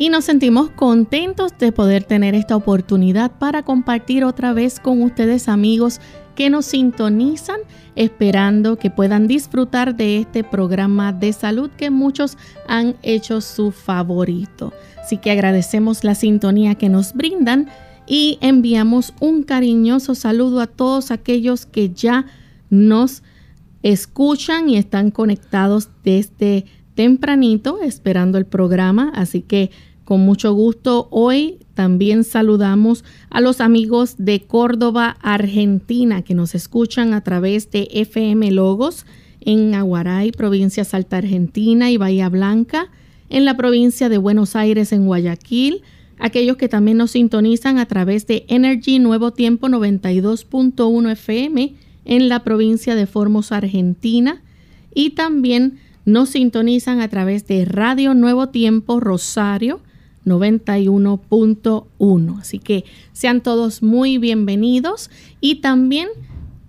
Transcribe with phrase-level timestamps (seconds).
[0.00, 5.46] Y nos sentimos contentos de poder tener esta oportunidad para compartir otra vez con ustedes
[5.46, 6.00] amigos
[6.34, 7.58] que nos sintonizan,
[7.96, 14.72] esperando que puedan disfrutar de este programa de salud que muchos han hecho su favorito.
[14.98, 17.68] Así que agradecemos la sintonía que nos brindan
[18.06, 22.24] y enviamos un cariñoso saludo a todos aquellos que ya
[22.70, 23.22] nos
[23.82, 26.64] escuchan y están conectados desde
[26.94, 29.12] tempranito esperando el programa.
[29.14, 29.70] Así que
[30.10, 31.06] con mucho gusto.
[31.12, 37.86] Hoy también saludamos a los amigos de Córdoba, Argentina, que nos escuchan a través de
[37.92, 39.06] FM Logos
[39.40, 42.90] en Aguaray, provincia Salta Argentina y Bahía Blanca,
[43.28, 45.82] en la provincia de Buenos Aires, en Guayaquil,
[46.18, 52.42] aquellos que también nos sintonizan a través de Energy Nuevo Tiempo 92.1 FM en la
[52.42, 54.42] provincia de Formosa, Argentina,
[54.92, 59.78] y también nos sintonizan a través de Radio Nuevo Tiempo Rosario
[60.30, 62.40] 91.1.
[62.40, 65.10] Así que sean todos muy bienvenidos
[65.40, 66.08] y también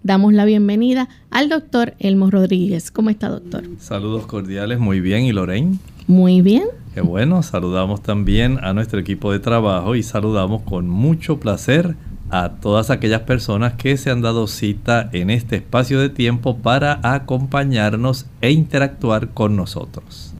[0.03, 2.91] damos la bienvenida al doctor Elmo Rodríguez.
[2.91, 3.63] ¿Cómo está, doctor?
[3.79, 5.25] Saludos cordiales, muy bien.
[5.25, 5.77] ¿Y Lorraine?
[6.07, 6.63] Muy bien.
[6.93, 11.95] Qué bueno, saludamos también a nuestro equipo de trabajo y saludamos con mucho placer
[12.29, 16.99] a todas aquellas personas que se han dado cita en este espacio de tiempo para
[17.03, 20.30] acompañarnos e interactuar con nosotros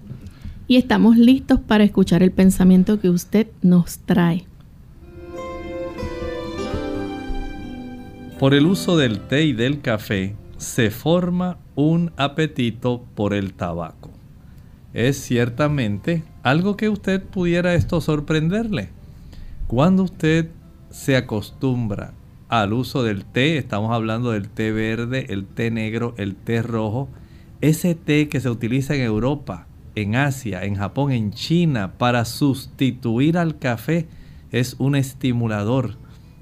[0.72, 4.46] y estamos listos para escuchar el pensamiento que usted nos trae.
[8.40, 14.12] Por el uso del té y del café se forma un apetito por el tabaco.
[14.94, 18.92] Es ciertamente algo que usted pudiera esto sorprenderle.
[19.68, 20.52] Cuando usted
[20.90, 22.14] se acostumbra
[22.48, 27.10] al uso del té, estamos hablando del té verde, el té negro, el té rojo,
[27.60, 33.38] ese té que se utiliza en Europa, en Asia, en Japón, en China, para sustituir
[33.38, 34.08] al café
[34.52, 35.96] es un estimulador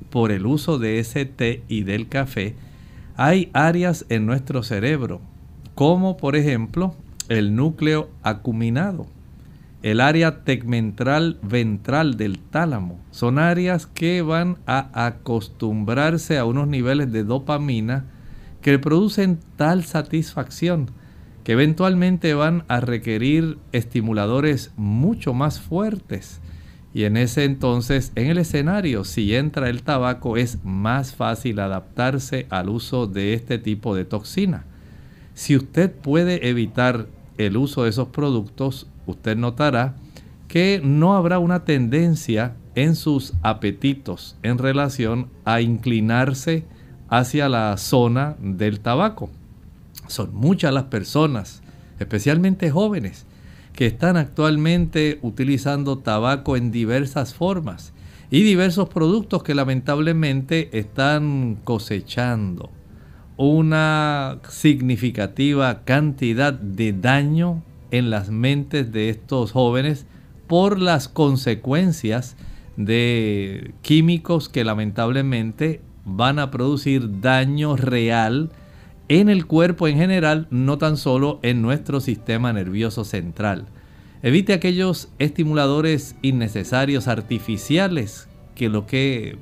[0.10, 2.56] por el uso de ese té y del café.
[3.16, 5.22] Hay áreas en nuestro cerebro,
[5.76, 6.96] como por ejemplo
[7.28, 9.08] el núcleo acuminado,
[9.84, 13.00] el área tegmentral ventral del tálamo.
[13.12, 18.06] Son áreas que van a acostumbrarse a unos niveles de dopamina
[18.62, 20.92] que producen tal satisfacción
[21.52, 26.42] eventualmente van a requerir estimuladores mucho más fuertes.
[26.94, 32.46] Y en ese entonces, en el escenario, si entra el tabaco, es más fácil adaptarse
[32.52, 34.66] al uso de este tipo de toxina.
[35.34, 37.08] Si usted puede evitar
[37.40, 39.96] el uso de esos productos, usted notará
[40.48, 46.64] que no habrá una tendencia en sus apetitos en relación a inclinarse
[47.08, 49.32] hacia la zona del tabaco.
[50.10, 51.62] Son muchas las personas,
[52.00, 53.26] especialmente jóvenes,
[53.74, 57.94] que están actualmente utilizando tabaco en diversas formas
[58.32, 62.72] y diversos productos que lamentablemente están cosechando
[63.38, 70.08] una significativa cantidad de daño en las mentes de estos jóvenes
[70.48, 72.36] por las consecuencias
[72.76, 78.52] de químicos que lamentablemente van a producir daño real
[79.10, 83.66] en el cuerpo en general, no tan solo en nuestro sistema nervioso central.
[84.22, 89.38] Evite aquellos estimuladores innecesarios artificiales que lo que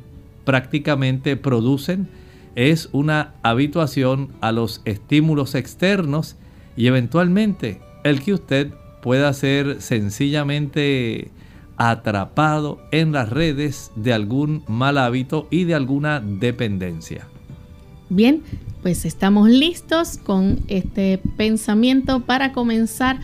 [0.45, 2.07] prácticamente producen
[2.55, 6.37] es una habituación a los estímulos externos
[6.77, 8.71] y eventualmente el que usted
[9.01, 11.29] pueda ser sencillamente
[11.75, 17.27] atrapado en las redes de algún mal hábito y de alguna dependencia.
[18.09, 18.41] Bien,
[18.81, 23.17] pues estamos listos con este pensamiento para comenzar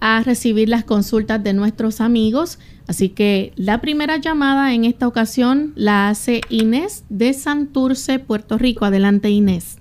[0.00, 2.58] a recibir las consultas de nuestros amigos.
[2.88, 8.86] Así que la primera llamada en esta ocasión la hace Inés de Santurce, Puerto Rico.
[8.86, 9.78] Adelante, Inés.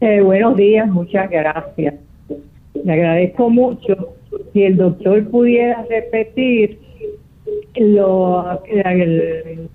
[0.00, 1.94] Eh, buenos días, muchas gracias.
[2.84, 4.14] Le agradezco mucho.
[4.52, 6.78] Si el doctor pudiera repetir
[7.76, 9.68] lo, el,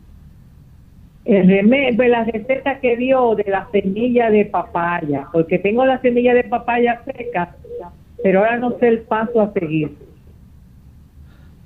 [1.28, 6.00] el remedio, pues, la receta que dio de la semilla de papaya, porque tengo la
[6.02, 7.56] semilla de papaya seca,
[8.24, 9.96] pero ahora no sé el paso a seguir.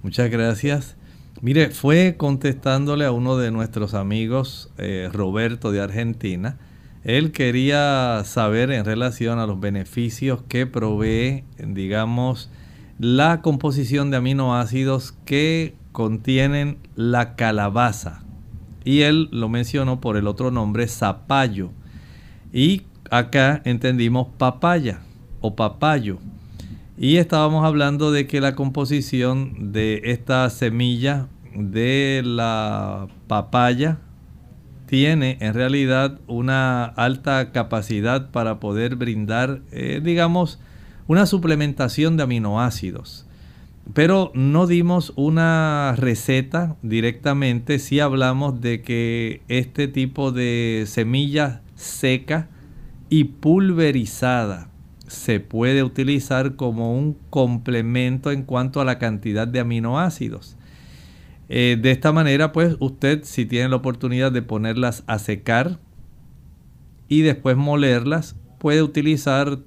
[0.02, 0.98] Muchas gracias.
[1.42, 6.58] Mire, fue contestándole a uno de nuestros amigos, eh, Roberto de Argentina.
[7.04, 12.52] Él quería saber en relación a los beneficios que provee, digamos,
[13.00, 18.24] la composición de aminoácidos que contienen la calabaza.
[18.84, 21.72] Y él lo mencionó por el otro nombre, zapallo.
[22.52, 25.02] Y acá entendimos papaya
[25.40, 26.20] o papayo.
[26.98, 34.00] Y estábamos hablando de que la composición de esta semilla de la papaya
[34.86, 40.60] tiene en realidad una alta capacidad para poder brindar, eh, digamos,
[41.08, 43.26] una suplementación de aminoácidos.
[43.94, 52.48] Pero no dimos una receta directamente, si hablamos de que este tipo de semilla seca
[53.10, 54.70] y pulverizada
[55.08, 60.56] se puede utilizar como un complemento en cuanto a la cantidad de aminoácidos.
[61.50, 65.80] Eh, de esta manera, pues usted si tiene la oportunidad de ponerlas a secar
[67.10, 69.60] y después molerlas, puede utilizar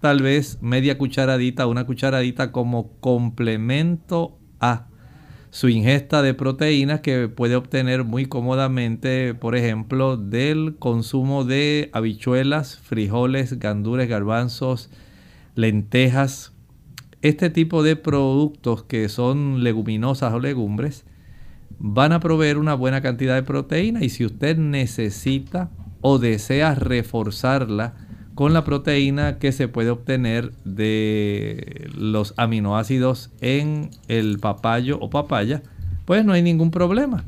[0.00, 4.86] tal vez media cucharadita, una cucharadita como complemento a
[5.50, 12.78] su ingesta de proteínas que puede obtener muy cómodamente, por ejemplo, del consumo de habichuelas,
[12.78, 14.90] frijoles, gandules, garbanzos,
[15.54, 16.52] lentejas.
[17.22, 21.04] Este tipo de productos que son leguminosas o legumbres
[21.78, 28.07] van a proveer una buena cantidad de proteína y si usted necesita o desea reforzarla
[28.38, 35.60] con la proteína que se puede obtener de los aminoácidos en el papayo o papaya,
[36.04, 37.24] pues no hay ningún problema.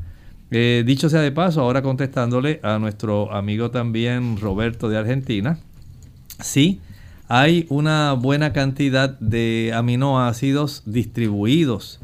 [0.51, 5.59] Eh, dicho sea de paso, ahora contestándole a nuestro amigo también Roberto de Argentina,
[6.39, 6.79] sí,
[7.27, 11.99] hay una buena cantidad de aminoácidos distribuidos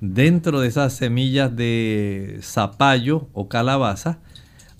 [0.00, 4.20] dentro de esas semillas de zapallo o calabaza.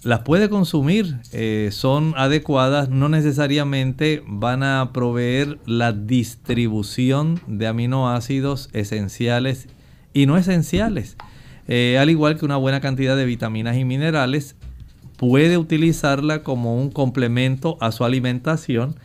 [0.04, 8.68] Las puede consumir, eh, son adecuadas, no necesariamente van a proveer la distribución de aminoácidos
[8.72, 9.68] esenciales
[10.12, 11.16] y no esenciales.
[11.68, 14.56] Eh, al igual que una buena cantidad de vitaminas y minerales,
[15.18, 18.96] puede utilizarla como un complemento a su alimentación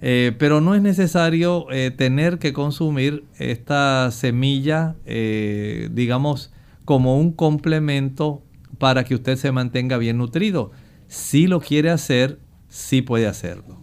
[0.00, 1.66] eh, pero no es necesario
[1.96, 6.52] tener que consumir esta semilla, digamos,
[6.84, 8.42] como un complemento
[8.78, 10.70] para que usted se mantenga bien nutrido.
[11.06, 12.38] Si lo quiere hacer,
[12.68, 13.76] sí puede hacerlo.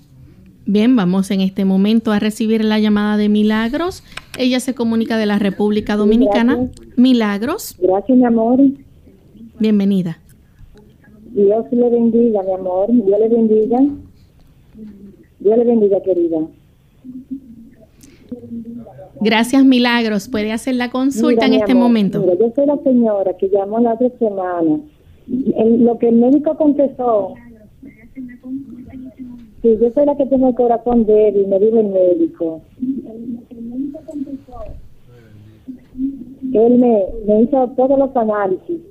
[0.65, 4.03] Bien, vamos en este momento a recibir la llamada de Milagros.
[4.37, 6.69] Ella se comunica de la República Dominicana.
[6.95, 7.75] Milagros.
[7.79, 8.59] Gracias, mi amor.
[9.59, 10.19] Bienvenida.
[11.31, 12.87] Dios le bendiga, mi amor.
[12.91, 13.79] Dios le bendiga.
[15.39, 16.39] Dios le bendiga, querida.
[19.23, 20.27] Gracias, Milagros.
[20.27, 22.23] Puede hacer la consulta en este momento.
[22.37, 24.79] yo soy la señora que llamó la otra semana.
[25.27, 27.33] lo que el médico contestó.
[29.61, 32.61] Sí, yo soy la que tengo el corazón débil, me dijo el médico.
[36.53, 38.81] Él me, me hizo todos los análisis.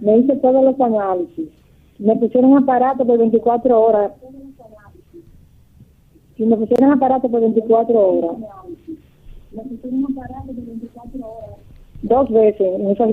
[0.00, 1.48] Me hizo todos los análisis
[2.00, 4.12] me pusieron aparato por 24 horas.
[6.40, 8.38] Si me pusieron aparato por 24 horas.
[9.52, 11.56] Me pusieron aparato por 24 horas.
[12.00, 13.04] Dos veces en esa.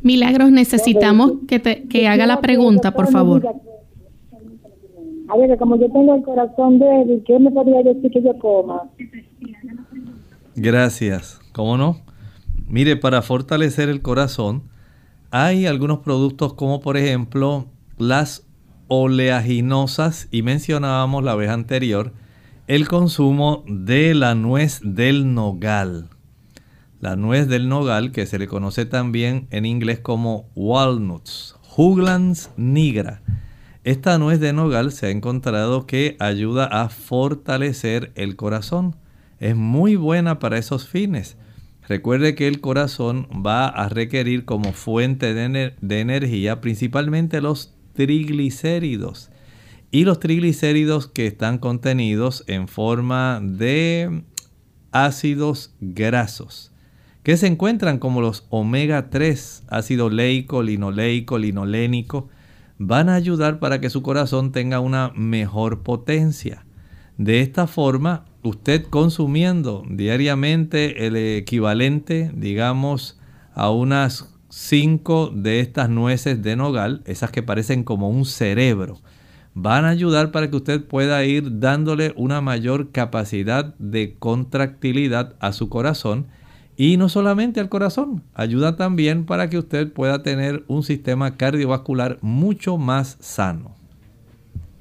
[0.00, 3.46] Milagros, necesitamos que, te, que haga la pregunta, por favor.
[5.28, 8.84] A ver, como yo tengo el corazón débil, ¿qué me podría decir que yo coma?
[10.56, 11.38] Gracias.
[11.52, 11.98] ¿Cómo no?
[12.66, 14.62] Mire, para fortalecer el corazón,
[15.30, 17.66] hay algunos productos como por ejemplo
[17.98, 18.46] las
[18.88, 22.12] oleaginosas y mencionábamos la vez anterior
[22.66, 26.08] el consumo de la nuez del nogal.
[27.00, 33.20] La nuez del nogal que se le conoce también en inglés como walnuts, Juglans nigra.
[33.84, 38.96] Esta nuez de nogal se ha encontrado que ayuda a fortalecer el corazón.
[39.40, 41.36] Es muy buena para esos fines.
[41.86, 49.30] Recuerde que el corazón va a requerir como fuente de, energía principalmente los triglicéridos.
[49.90, 54.24] Y los triglicéridos que están contenidos en forma de
[54.90, 56.72] ácidos grasos,
[57.22, 62.28] que se encuentran como los omega 3, ácido leico, linoleico, linolénico,
[62.78, 66.66] van a ayudar para que su corazón tenga una mejor potencia.
[67.16, 73.18] De esta forma, usted consumiendo diariamente el equivalente, digamos,
[73.54, 79.00] a unas cinco de estas nueces de nogal, esas que parecen como un cerebro,
[79.52, 85.52] van a ayudar para que usted pueda ir dándole una mayor capacidad de contractilidad a
[85.52, 86.26] su corazón
[86.76, 92.18] y no solamente al corazón, ayuda también para que usted pueda tener un sistema cardiovascular
[92.20, 93.74] mucho más sano.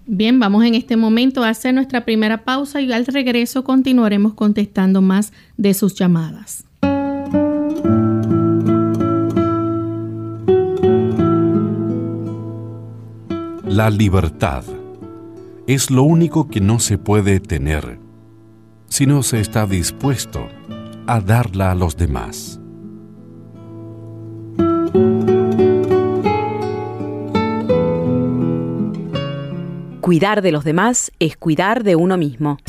[0.05, 5.01] Bien, vamos en este momento a hacer nuestra primera pausa y al regreso continuaremos contestando
[5.01, 6.65] más de sus llamadas.
[13.75, 14.63] La libertad
[15.65, 17.97] es lo único que no se puede tener
[18.87, 20.47] si no se está dispuesto
[21.07, 22.59] a darla a los demás.
[30.01, 32.59] Cuidar de los demás es cuidar de uno mismo.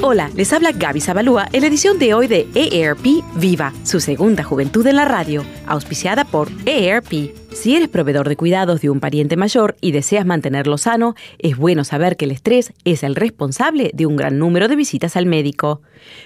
[0.00, 3.04] Hola, les habla Gaby Zabalúa en la edición de hoy de EARP
[3.34, 8.82] Viva, su segunda juventud en la radio, auspiciada por EARP si eres proveedor de cuidados
[8.82, 13.02] de un pariente mayor y deseas mantenerlo sano, es bueno saber que el estrés es
[13.02, 15.80] el responsable de un gran número de visitas al médico.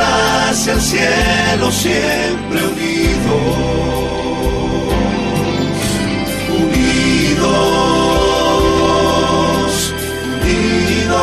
[0.00, 3.77] hacia el cielo siempre unidos,
[7.40, 9.94] unidos,
[10.34, 11.14] unidos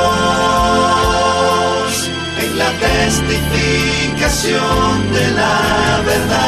[2.39, 6.45] en la testificación de la verdad,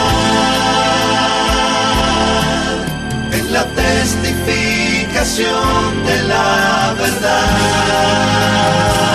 [3.32, 9.07] en la testificación de la verdad.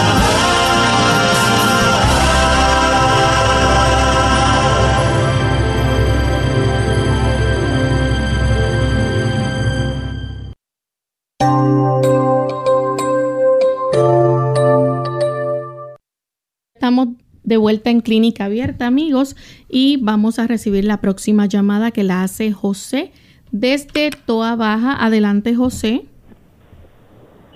[17.45, 19.37] De vuelta en Clínica Abierta, amigos,
[19.69, 23.13] y vamos a recibir la próxima llamada que la hace José
[23.51, 25.05] desde Toa Baja.
[25.05, 26.03] Adelante, José.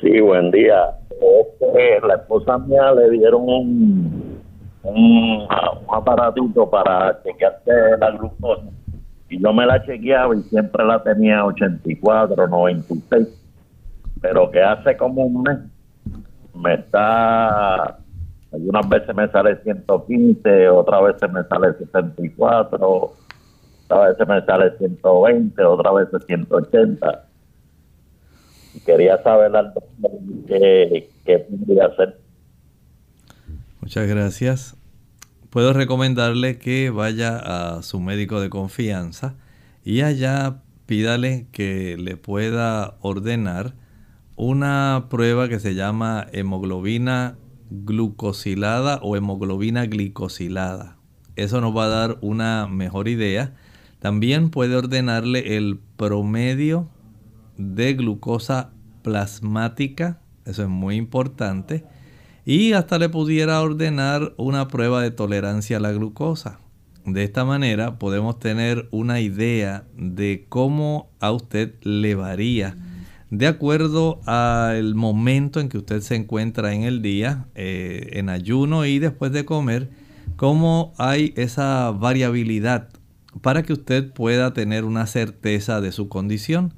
[0.00, 0.96] Sí, buen día.
[1.10, 4.40] Este, la esposa mía le dieron un,
[4.82, 5.46] un,
[5.92, 8.66] aparatito para chequearte la glucosa
[9.28, 13.28] y yo me la chequeaba y siempre la tenía 84, 96,
[14.20, 15.58] pero que hace como un mes
[16.54, 17.98] me está
[18.56, 23.12] algunas veces me sale 115, otras veces me sale 64,
[23.84, 27.24] otras veces me sale 120, otras veces 180.
[28.84, 29.52] quería saber
[30.46, 32.18] qué, qué podría hacer.
[33.80, 34.76] Muchas gracias.
[35.50, 39.34] Puedo recomendarle que vaya a su médico de confianza
[39.84, 43.74] y allá pídale que le pueda ordenar
[44.34, 47.36] una prueba que se llama hemoglobina
[47.70, 50.96] glucosilada o hemoglobina glicosilada.
[51.36, 53.54] Eso nos va a dar una mejor idea.
[53.98, 56.88] También puede ordenarle el promedio
[57.58, 58.70] de glucosa
[59.02, 61.84] plasmática, eso es muy importante.
[62.44, 66.60] Y hasta le pudiera ordenar una prueba de tolerancia a la glucosa.
[67.04, 72.76] De esta manera podemos tener una idea de cómo a usted le varía
[73.30, 78.84] de acuerdo al momento en que usted se encuentra en el día, eh, en ayuno
[78.84, 79.90] y después de comer,
[80.36, 82.88] cómo hay esa variabilidad
[83.42, 86.72] para que usted pueda tener una certeza de su condición.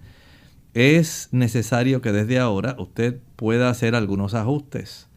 [0.75, 5.09] Es necesario que desde ahora usted pueda hacer algunos ajustes.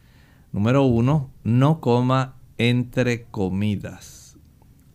[0.52, 4.21] Número uno, no coma entre comidas.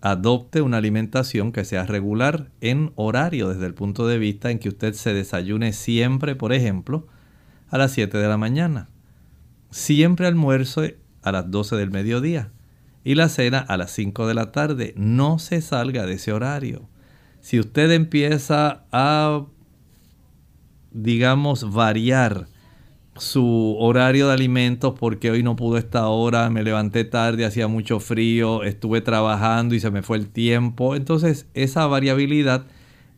[0.09, 4.69] Adopte una alimentación que sea regular en horario desde el punto de vista en que
[4.69, 7.07] usted se desayune siempre, por ejemplo,
[7.67, 8.87] a las 7 de la mañana.
[9.69, 10.83] Siempre almuerzo
[11.23, 12.53] a las 12 del mediodía
[13.03, 14.93] y la cena a las 5 de la tarde.
[14.95, 16.87] No se salga de ese horario.
[17.41, 19.45] Si usted empieza a,
[20.91, 22.47] digamos, variar
[23.19, 28.00] su horario de alimentos porque hoy no pudo esta hora, me levanté tarde, hacía mucho
[28.00, 30.95] frío, estuve trabajando y se me fue el tiempo.
[30.95, 32.65] Entonces esa variabilidad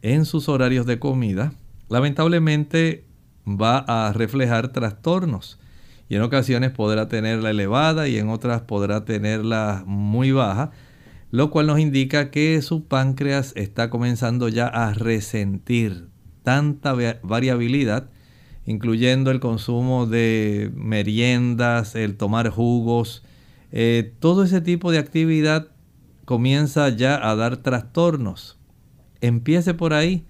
[0.02, 1.54] en sus horarios de comida
[1.90, 3.06] lamentablemente
[3.46, 5.60] va a reflejar trastornos
[6.10, 10.72] y en ocasiones podrá tenerla elevada y en otras podrá tenerla muy baja,
[11.32, 16.10] lo cual nos indica que su páncreas está comenzando ya a resentir
[16.42, 18.10] tanta variabilidad,
[18.70, 23.24] incluyendo el consumo de meriendas, el tomar jugos,
[23.72, 25.70] eh, todo ese tipo de actividad
[26.26, 28.60] comienza ya a dar trastornos.
[29.22, 30.24] Empiece por ahí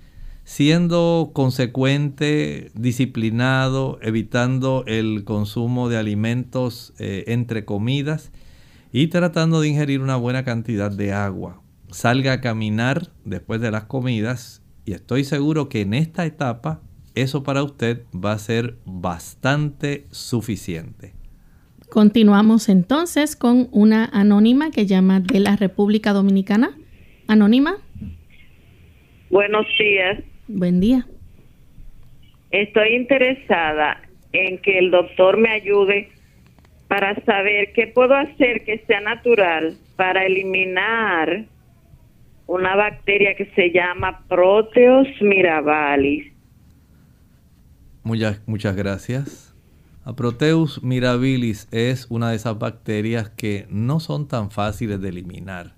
[0.46, 8.31] siendo consecuente, disciplinado, evitando el consumo de alimentos eh, entre comidas
[8.93, 11.62] y tratando de ingerir una buena cantidad de agua.
[11.91, 16.79] Salga a caminar después de las comidas y estoy seguro que en esta etapa
[17.21, 21.13] eso para usted va a ser bastante suficiente.
[21.89, 26.77] Continuamos entonces con una anónima que llama de la República Dominicana.
[27.27, 27.77] Anónima.
[29.29, 30.19] Buenos días.
[30.47, 31.05] Buen día.
[32.51, 36.09] Estoy interesada en que el doctor me ayude
[36.88, 41.45] para saber qué puedo hacer que sea natural para eliminar
[42.47, 46.28] una bacteria que se llama Proteus mirabilis.
[48.03, 49.53] Muchas, muchas gracias.
[50.03, 55.75] A Proteus mirabilis es una de esas bacterias que no son tan fáciles de eliminar.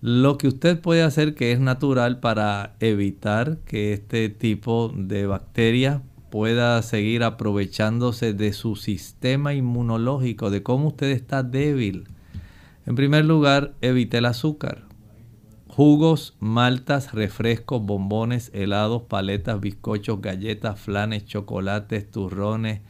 [0.00, 6.02] Lo que usted puede hacer que es natural para evitar que este tipo de bacteria
[6.30, 12.08] pueda seguir aprovechándose de su sistema inmunológico, de cómo usted está débil.
[12.86, 14.84] En primer lugar, evite el azúcar.
[15.74, 22.82] Jugos, maltas, refrescos, bombones, helados, paletas, bizcochos, galletas, flanes, chocolates, turrones,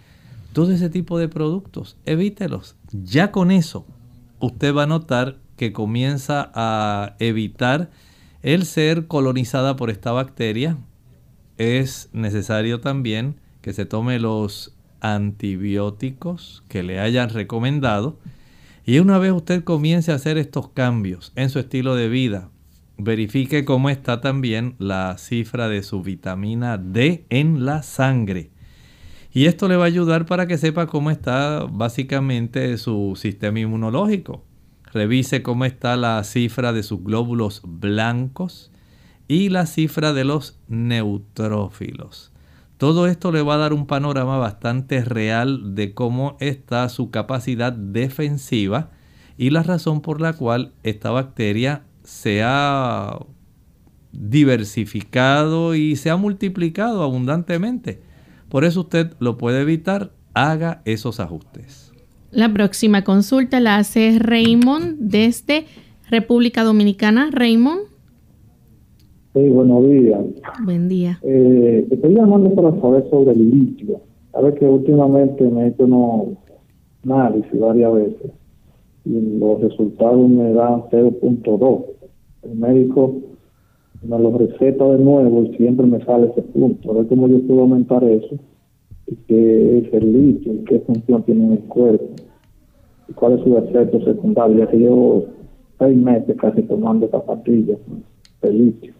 [0.53, 2.75] todo ese tipo de productos, evítelos.
[2.90, 3.87] Ya con eso,
[4.40, 7.90] usted va a notar que comienza a evitar
[8.42, 10.77] el ser colonizada por esta bacteria,
[11.59, 18.18] es necesario también que se tome los antibióticos que le hayan recomendado.
[18.85, 22.49] Y una vez usted comience a hacer estos cambios en su estilo de vida,
[22.98, 28.50] verifique cómo está también la cifra de su vitamina D en la sangre.
[29.33, 34.44] Y esto le va a ayudar para que sepa cómo está básicamente su sistema inmunológico.
[34.92, 38.70] Revise cómo está la cifra de sus glóbulos blancos
[39.28, 42.33] y la cifra de los neutrófilos.
[42.76, 47.72] Todo esto le va a dar un panorama bastante real de cómo está su capacidad
[47.72, 48.90] defensiva
[49.38, 53.18] y la razón por la cual esta bacteria se ha
[54.12, 58.01] diversificado y se ha multiplicado abundantemente.
[58.51, 61.90] Por eso usted lo puede evitar, haga esos ajustes.
[62.31, 65.64] La próxima consulta la hace Raymond desde
[66.11, 67.31] República Dominicana.
[67.33, 67.81] Raymond.
[69.33, 70.20] Sí, buenos días.
[70.64, 71.18] Buen día.
[71.22, 74.01] Eh, estoy llamando para saber sobre el litio.
[74.33, 76.37] Sabes que últimamente me he hecho unos
[77.05, 78.33] análisis varias veces
[79.05, 81.91] y los resultados me dan 0.2.
[82.42, 83.16] El médico
[84.02, 86.90] me lo receta de nuevo y siempre me sale ese punto.
[86.90, 88.37] A ver cómo yo puedo aumentar eso
[89.28, 92.07] qué es el litio, qué función tiene en el cuerpo,
[93.09, 95.24] y cuál es su efecto secundario, ya que llevo
[95.78, 97.76] seis meses casi tomando esta pastilla
[98.42, 98.94] de litio.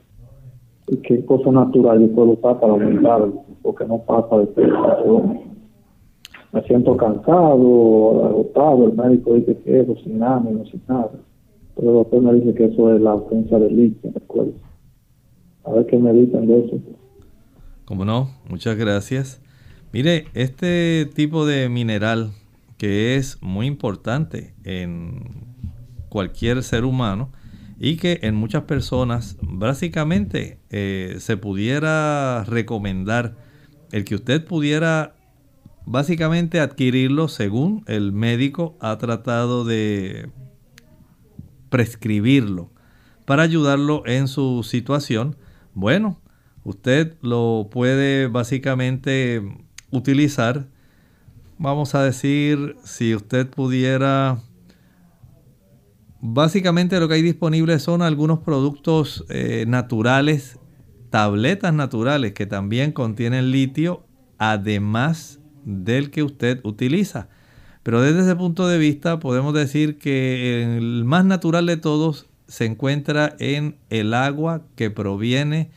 [0.88, 4.46] Y qué cosa natural yo puedo usar para aumentarlo, porque no pasa de.
[6.52, 11.12] Me siento cansado, agotado, el médico dice que eso, sin ánimo, sin nada.
[11.77, 14.59] Pero el doctor me dice que eso es la ausencia de litio en el cuerpo.
[15.65, 16.81] A ver qué me dicen de eso.
[17.85, 19.41] Como no, muchas gracias.
[19.93, 22.31] Mire, este tipo de mineral
[22.79, 25.21] que es muy importante en
[26.09, 27.31] cualquier ser humano
[27.79, 33.37] y que en muchas personas básicamente eh, se pudiera recomendar
[33.93, 35.15] el que usted pudiera
[35.87, 40.31] básicamente adquirirlo según el médico ha tratado de
[41.73, 42.71] prescribirlo
[43.25, 45.37] para ayudarlo en su situación.
[45.75, 46.21] Bueno,
[46.63, 49.43] usted lo puede básicamente
[49.91, 50.69] utilizar
[51.63, 54.43] vamos a decir, si usted pudiera...
[56.21, 60.59] Básicamente lo que hay disponible son algunos productos eh, naturales,
[61.11, 64.07] tabletas naturales que también contienen litio,
[64.39, 67.29] además del que usted utiliza.
[67.83, 72.66] Pero desde ese punto de vista podemos decir que el más natural de todos se
[72.66, 75.71] encuentra en el agua que proviene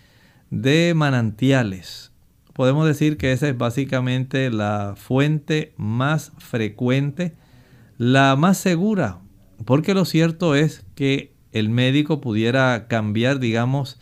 [0.52, 2.12] de manantiales.
[2.54, 7.34] Podemos decir que esa es básicamente la fuente más frecuente,
[7.98, 9.20] la más segura,
[9.66, 14.00] porque lo cierto es que el médico pudiera cambiar, digamos,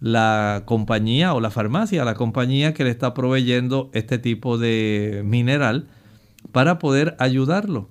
[0.00, 5.88] la compañía o la farmacia, la compañía que le está proveyendo este tipo de mineral
[6.52, 7.90] para poder ayudarlo.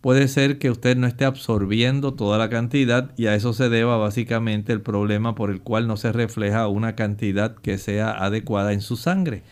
[0.00, 3.96] Puede ser que usted no esté absorbiendo toda la cantidad y a eso se deba
[3.96, 8.82] básicamente el problema por el cual no se refleja una cantidad que sea adecuada en
[8.82, 9.42] su sangre.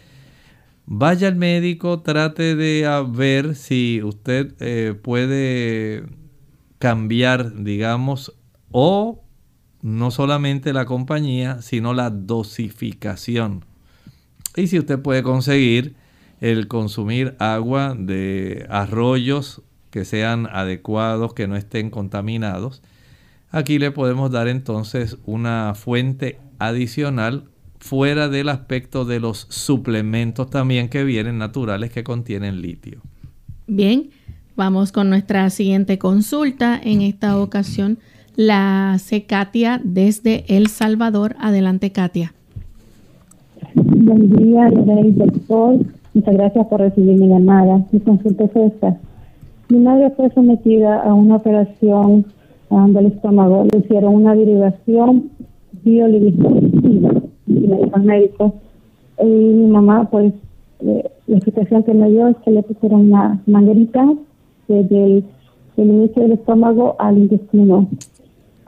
[0.86, 6.04] Vaya al médico, trate de ver si usted eh, puede
[6.78, 8.34] cambiar, digamos,
[8.70, 9.24] o
[9.80, 13.64] no solamente la compañía, sino la dosificación.
[14.56, 15.96] Y si usted puede conseguir
[16.40, 22.82] el consumir agua de arroyos que sean adecuados, que no estén contaminados.
[23.50, 27.44] Aquí le podemos dar entonces una fuente adicional
[27.78, 33.00] fuera del aspecto de los suplementos también que vienen naturales que contienen litio.
[33.66, 34.10] Bien,
[34.56, 36.80] vamos con nuestra siguiente consulta.
[36.82, 37.98] En esta ocasión
[38.36, 41.36] la hace Katia desde El Salvador.
[41.38, 42.32] Adelante, Katia.
[43.74, 45.84] Buen día, doctor.
[46.14, 47.84] Muchas gracias por recibir mi llamada.
[47.90, 48.96] Mi consulta es esta.
[49.68, 52.26] Mi madre fue sometida a una operación
[52.68, 53.66] um, del estómago.
[53.72, 55.30] Le hicieron una derivación
[55.84, 56.46] y me dijo
[57.96, 58.54] el médico.
[59.20, 60.32] Y mi mamá, pues,
[60.80, 64.14] la explicación que me dio es que le pusieron una manguerita
[64.68, 65.24] desde el,
[65.76, 67.88] inicio del estómago al intestino.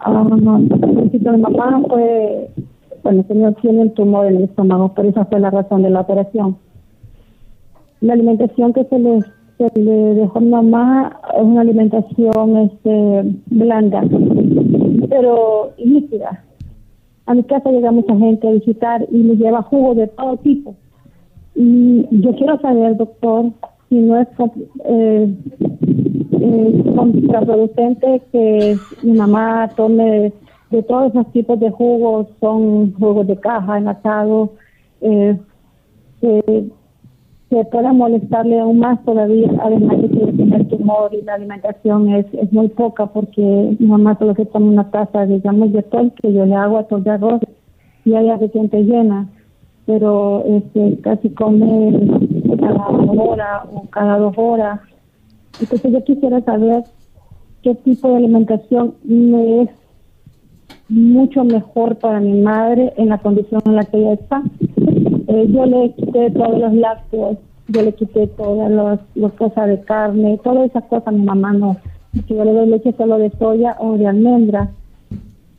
[0.04, 2.50] Um, el de mamá fue,
[3.04, 6.00] bueno, señor tiene el tumor en el estómago, por esa fue la razón de la
[6.00, 6.56] operación
[8.00, 9.20] la alimentación que se le,
[9.58, 14.04] se le dejó mamá es una alimentación este, blanda,
[15.08, 16.44] pero líquida.
[17.26, 20.76] A mi casa llega mucha gente a visitar y me lleva jugo de todo tipo.
[21.56, 23.50] Y yo quiero saber, doctor,
[23.88, 24.28] si no es
[24.84, 25.34] eh,
[26.32, 30.32] eh, contraproducente que mi mamá tome
[30.70, 34.50] de todos esos tipos de jugos, son jugos de caja, enlatados,
[35.00, 35.38] eh,
[36.22, 36.68] eh,
[37.50, 42.26] que pueda molestarle aún más todavía, además de que el tumor y la alimentación es,
[42.34, 46.32] es muy poca porque mi mamá solo que toma una taza, digamos, de sol, que
[46.32, 47.40] yo le hago a todo de arroz
[48.04, 49.28] y ella se siente llena,
[49.84, 51.92] pero este, casi come
[52.58, 54.80] cada hora o cada dos horas.
[55.60, 56.82] Entonces yo quisiera saber
[57.62, 59.70] qué tipo de alimentación me es
[60.88, 64.42] mucho mejor para mi madre en la condición en la que ella está.
[65.36, 67.36] Eh, yo le quité todos los lácteos,
[67.68, 68.70] yo le quité todas
[69.14, 71.76] las cosas de carne, todas esas cosas mi mamá no.
[72.26, 74.70] yo le doy leche solo de soya o de almendra.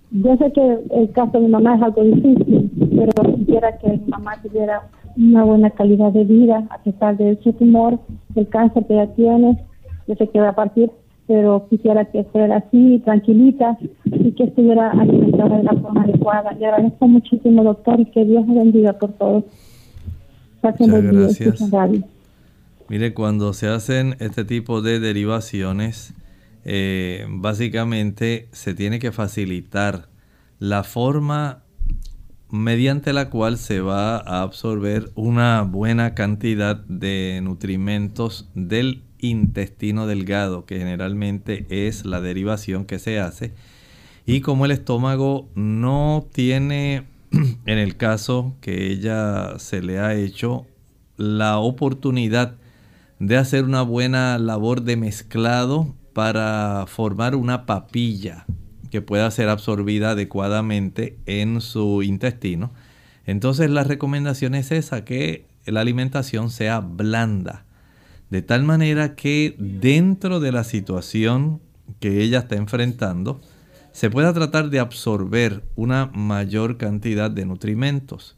[0.09, 4.07] Yo sé que el caso de mi mamá es algo difícil, pero quisiera que mi
[4.07, 4.81] mamá tuviera
[5.15, 7.99] una buena calidad de vida a pesar de su tumor,
[8.33, 9.63] el cáncer que ella tiene.
[10.07, 10.89] Yo sé que va a partir
[11.27, 16.53] pero quisiera que fuera así, tranquilita y que estuviera alimentada de la forma adecuada.
[16.53, 19.11] Le agradezco muchísimo, doctor, y que Dios bendiga por
[20.61, 21.61] Muchas gracias.
[22.89, 26.13] Mire, cuando se hacen este tipo de derivaciones,
[26.63, 30.09] eh, básicamente se tiene que facilitar
[30.59, 31.63] la forma
[32.49, 40.65] mediante la cual se va a absorber una buena cantidad de nutrimentos del intestino delgado,
[40.65, 43.53] que generalmente es la derivación que se hace.
[44.25, 47.03] Y como el estómago no tiene,
[47.65, 50.65] en el caso que ella se le ha hecho,
[51.17, 52.55] la oportunidad
[53.19, 58.45] de hacer una buena labor de mezclado para formar una papilla
[58.91, 62.71] que pueda ser absorbida adecuadamente en su intestino.
[63.25, 67.65] Entonces la recomendación es esa, que la alimentación sea blanda
[68.29, 71.61] de tal manera que dentro de la situación
[71.99, 73.41] que ella está enfrentando,
[73.97, 78.37] se pueda tratar de absorber una mayor cantidad de nutrimentos.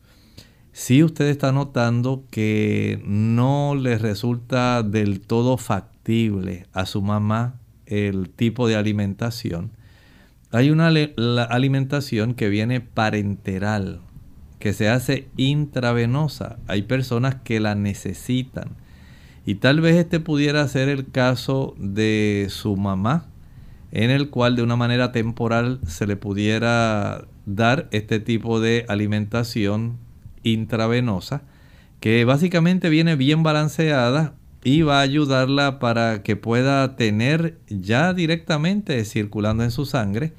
[0.72, 8.30] Si usted está notando que no le resulta del todo factible a su mamá el
[8.30, 9.72] tipo de alimentación,
[10.50, 10.88] hay una
[11.50, 14.00] alimentación que viene parenteral,
[14.60, 16.58] que se hace intravenosa.
[16.68, 18.78] Hay personas que la necesitan
[19.46, 23.29] Y tal vez este pudiera ser el caso de su mamá,
[23.92, 29.98] en el cual de una manera temporal se le pudiera dar este tipo de alimentación
[30.44, 31.44] intravenosa,
[32.00, 39.04] que básicamente viene bien balanceada y va a ayudarla para que pueda tener ya directamente
[39.06, 40.34] circulando en su sangre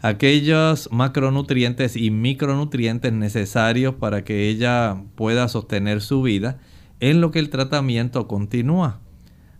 [0.00, 6.58] aquellos macronutrientes y micronutrientes necesarios para que ella pueda sostener su vida
[7.00, 9.00] en lo que el tratamiento continúa.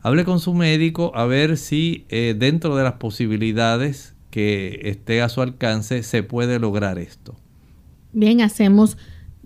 [0.04, 5.30] Hable con su médico a ver si eh, dentro de las posibilidades que esté a
[5.30, 7.34] su alcance se puede lograr esto.
[8.12, 8.98] Bien, hacemos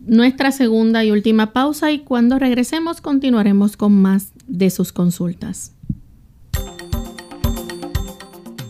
[0.04, 5.74] nuestra segunda y última pausa y cuando regresemos continuaremos con más de sus consultas.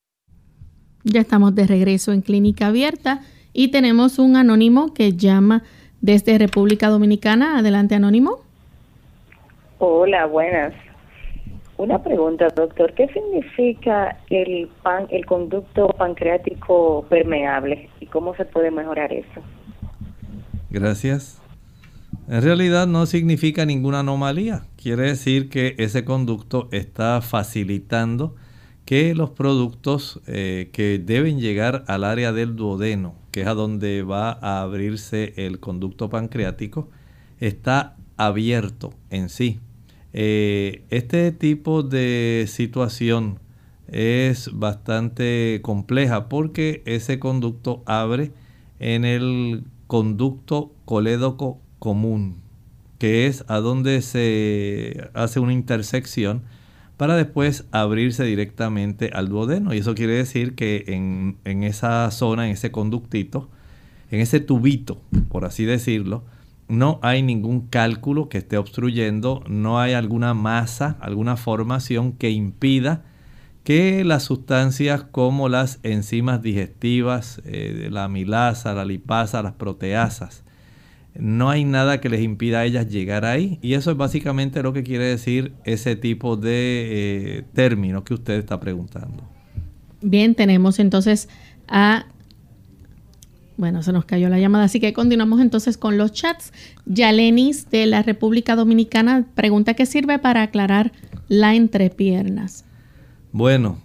[1.03, 3.21] Ya estamos de regreso en Clínica Abierta
[3.53, 5.63] y tenemos un anónimo que llama
[5.99, 7.57] desde República Dominicana.
[7.57, 8.39] Adelante, anónimo.
[9.79, 10.73] Hola, buenas.
[11.77, 12.93] Una pregunta, doctor.
[12.93, 19.41] ¿Qué significa el, pan, el conducto pancreático permeable y cómo se puede mejorar eso?
[20.69, 21.41] Gracias.
[22.27, 24.61] En realidad no significa ninguna anomalía.
[24.77, 28.35] Quiere decir que ese conducto está facilitando
[28.91, 34.03] que los productos eh, que deben llegar al área del duodeno, que es a donde
[34.03, 36.89] va a abrirse el conducto pancreático,
[37.39, 39.61] está abierto en sí.
[40.11, 43.39] Eh, este tipo de situación
[43.87, 48.33] es bastante compleja porque ese conducto abre
[48.79, 52.41] en el conducto colédoco común,
[52.99, 56.43] que es a donde se hace una intersección
[57.01, 59.73] para después abrirse directamente al duodeno.
[59.73, 63.49] Y eso quiere decir que en, en, esa zona, en ese conductito,
[64.11, 66.23] en ese tubito, por así decirlo,
[66.67, 73.03] no hay ningún cálculo que esté obstruyendo, no hay alguna masa, alguna formación que impida
[73.63, 80.43] que las sustancias como las enzimas digestivas, eh, la amilasa, la lipasa, las proteasas,
[81.15, 83.59] no hay nada que les impida a ellas llegar ahí.
[83.61, 88.35] Y eso es básicamente lo que quiere decir ese tipo de eh, término que usted
[88.35, 89.23] está preguntando.
[90.01, 91.29] Bien, tenemos entonces
[91.67, 92.05] a...
[93.57, 96.51] Bueno, se nos cayó la llamada, así que continuamos entonces con los chats.
[96.85, 100.91] Yalenis de la República Dominicana pregunta qué sirve para aclarar
[101.27, 102.65] la entrepiernas.
[103.31, 103.79] Bueno,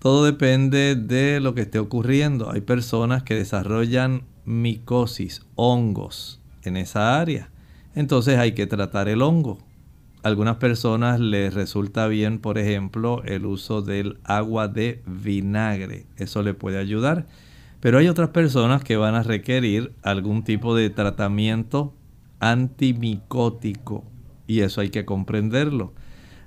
[0.00, 2.50] todo depende de lo que esté ocurriendo.
[2.50, 7.50] Hay personas que desarrollan micosis, hongos, en esa área.
[7.94, 9.58] Entonces hay que tratar el hongo.
[10.22, 16.04] algunas personas les resulta bien, por ejemplo, el uso del agua de vinagre.
[16.16, 17.26] Eso le puede ayudar.
[17.80, 21.94] Pero hay otras personas que van a requerir algún tipo de tratamiento
[22.38, 24.04] antimicótico.
[24.46, 25.94] Y eso hay que comprenderlo.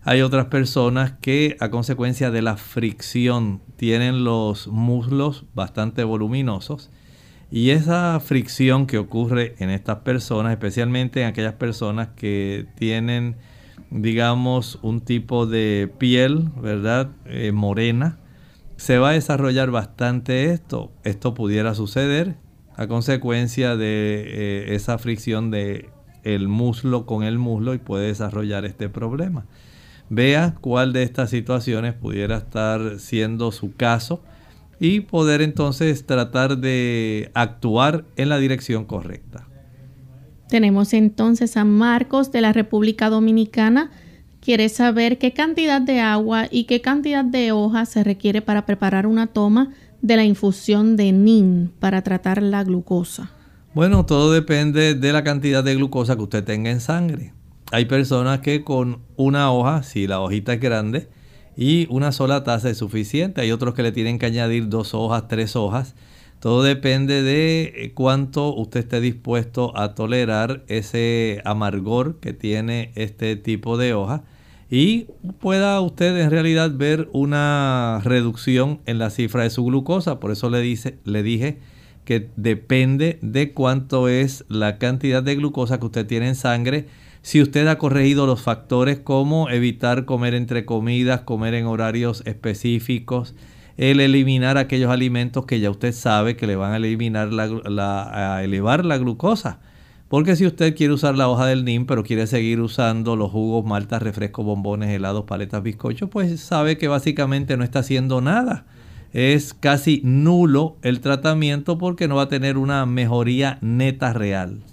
[0.04, 6.91] Hay otras personas que a consecuencia de la fricción tienen los muslos bastante voluminosos
[7.53, 13.35] y esa fricción que ocurre en estas personas, especialmente en aquellas personas que tienen,
[13.91, 17.11] digamos, un tipo de piel, ¿verdad?
[17.27, 18.17] Eh, morena,
[18.75, 20.91] se va a desarrollar bastante esto.
[21.03, 22.37] Esto pudiera suceder
[22.75, 25.91] a consecuencia de eh, esa fricción de
[26.23, 29.45] el muslo con el muslo y puede desarrollar este problema.
[30.09, 34.23] Vea cuál de estas situaciones pudiera estar siendo su caso
[34.84, 39.48] y poder entonces tratar de actuar en la dirección correcta.
[40.50, 43.91] Tenemos entonces a Marcos de la República Dominicana.
[44.41, 49.08] Quiere saber qué cantidad de agua y qué cantidad de hojas se requiere para preparar
[49.08, 53.32] una toma de la infusión de NIN para tratar la glucosa.
[53.74, 57.32] Bueno, todo depende de la cantidad de glucosa que usted tenga en sangre.
[57.72, 61.08] Hay personas que con una hoja, si la hojita es grande,
[61.55, 63.41] y una sola taza es suficiente.
[63.41, 65.95] Hay otros que le tienen que añadir dos hojas, tres hojas.
[66.39, 73.35] Todo depende de eh, cuánto usted esté dispuesto a tolerar ese amargor que tiene este
[73.35, 74.23] tipo de hoja
[74.69, 75.05] y
[75.39, 80.19] pueda usted en realidad ver una reducción en la cifra de su glucosa.
[80.19, 81.59] Por eso le, dice, le dije
[82.05, 86.87] que depende de cuánto es la cantidad de glucosa que usted tiene en sangre.
[87.23, 93.33] Si usted ha corregido los factores como evitar comer entre comidas, comer en horarios específicos,
[93.77, 98.43] el eliminar aquellos alimentos que ya usted sabe que le van a eliminar la, a
[98.43, 99.62] elevar la glucosa.
[100.09, 103.65] Porque si usted quiere usar la hoja del NIM, pero quiere seguir usando los jugos,
[103.65, 108.65] maltas, refrescos, bombones, helados, paletas, bizcochos, pues sabe que básicamente no está haciendo nada
[109.13, 114.63] es casi nulo el tratamiento porque no va a tener una mejoría neta real.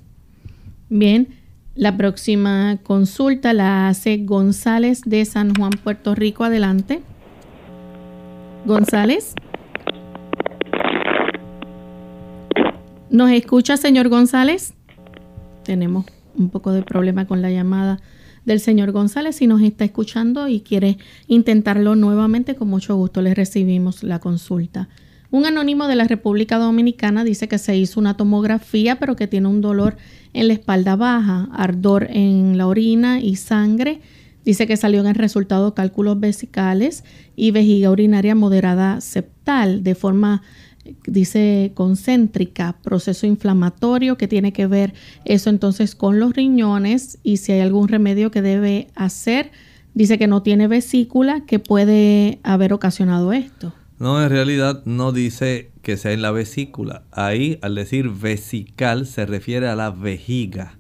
[0.88, 1.28] Bien,
[1.74, 6.44] la próxima consulta la hace González de San Juan, Puerto Rico.
[6.44, 7.02] Adelante.
[8.66, 9.34] González.
[13.10, 14.74] ¿Nos escucha, señor González?
[15.64, 16.06] Tenemos
[16.36, 18.00] un poco de problema con la llamada
[18.44, 19.36] del señor González.
[19.36, 24.88] Si nos está escuchando y quiere intentarlo nuevamente, con mucho gusto le recibimos la consulta.
[25.30, 29.46] Un anónimo de la República Dominicana dice que se hizo una tomografía, pero que tiene
[29.46, 29.96] un dolor
[30.32, 34.00] en la espalda baja, ardor en la orina y sangre.
[34.44, 37.04] Dice que salió en el resultado cálculos vesicales
[37.36, 40.42] y vejiga urinaria moderada septal de forma
[41.06, 47.52] dice concéntrica, proceso inflamatorio que tiene que ver eso entonces con los riñones y si
[47.52, 49.50] hay algún remedio que debe hacer.
[49.92, 53.74] Dice que no tiene vesícula que puede haber ocasionado esto.
[54.00, 57.02] No, en realidad no dice que sea en la vesícula.
[57.12, 60.78] Ahí al decir vesical se refiere a la vejiga.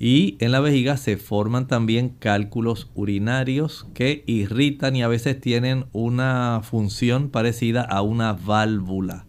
[0.00, 5.86] Y en la vejiga se forman también cálculos urinarios que irritan y a veces tienen
[5.92, 9.26] una función parecida a una válvula.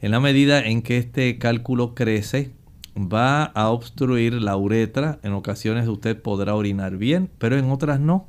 [0.00, 2.52] En la medida en que este cálculo crece,
[2.96, 5.20] va a obstruir la uretra.
[5.22, 8.26] En ocasiones usted podrá orinar bien, pero en otras no.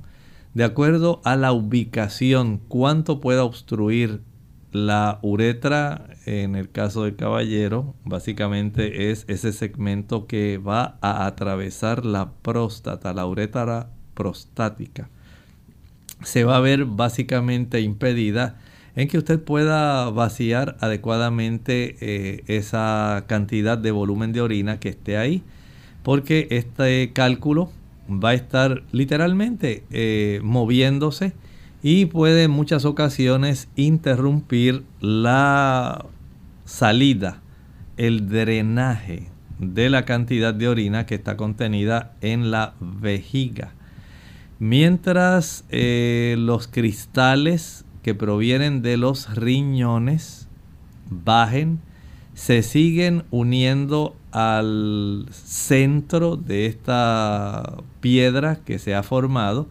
[0.53, 4.21] De acuerdo a la ubicación, cuánto pueda obstruir
[4.73, 12.05] la uretra, en el caso del caballero, básicamente es ese segmento que va a atravesar
[12.05, 15.09] la próstata, la uretra prostática.
[16.23, 18.59] Se va a ver básicamente impedida
[18.95, 25.17] en que usted pueda vaciar adecuadamente eh, esa cantidad de volumen de orina que esté
[25.17, 25.43] ahí,
[26.01, 27.71] porque este cálculo
[28.09, 31.33] va a estar literalmente eh, moviéndose
[31.84, 36.06] y puede en muchas ocasiones interrumpir la
[36.63, 37.41] salida,
[37.98, 39.28] el drenaje
[39.60, 43.74] de la cantidad de orina que está contenida en la vejiga.
[44.60, 50.48] Mientras eh, los cristales que provienen de los riñones
[51.10, 51.80] bajen,
[52.34, 59.67] se siguen uniendo al centro de esta piedra que se ha formado,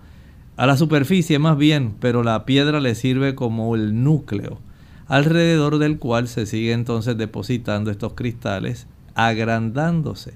[0.57, 4.59] a la superficie más bien, pero la piedra le sirve como el núcleo,
[5.07, 10.35] alrededor del cual se sigue entonces depositando estos cristales, agrandándose.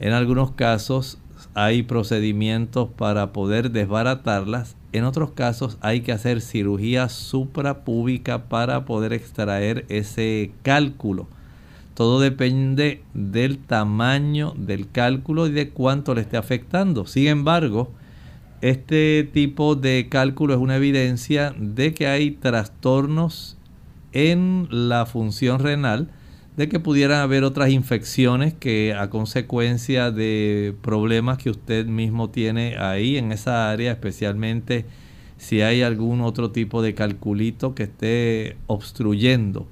[0.00, 1.18] En algunos casos
[1.54, 9.12] hay procedimientos para poder desbaratarlas en otros casos hay que hacer cirugía suprapúbica para poder
[9.12, 11.26] extraer ese cálculo.
[11.94, 17.08] Todo depende del tamaño del cálculo y de cuánto le esté afectando.
[17.08, 17.90] Sin embargo,
[18.60, 23.56] este tipo de cálculo es una evidencia de que hay trastornos
[24.12, 26.10] en la función renal
[26.56, 32.76] de que pudieran haber otras infecciones que a consecuencia de problemas que usted mismo tiene
[32.78, 34.86] ahí en esa área, especialmente
[35.36, 39.66] si hay algún otro tipo de calculito que esté obstruyendo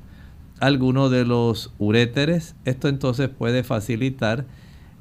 [0.58, 4.44] alguno de los uréteres, esto entonces puede facilitar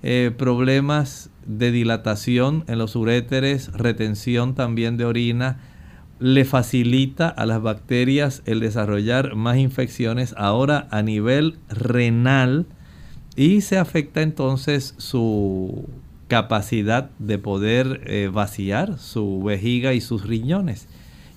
[0.03, 5.59] eh, problemas de dilatación en los uréteres, retención también de orina,
[6.19, 12.67] le facilita a las bacterias el desarrollar más infecciones ahora a nivel renal
[13.35, 15.89] y se afecta entonces su
[16.27, 20.87] capacidad de poder eh, vaciar su vejiga y sus riñones.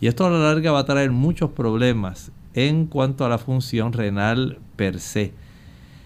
[0.01, 3.93] Y esto a la larga va a traer muchos problemas en cuanto a la función
[3.93, 5.33] renal per se.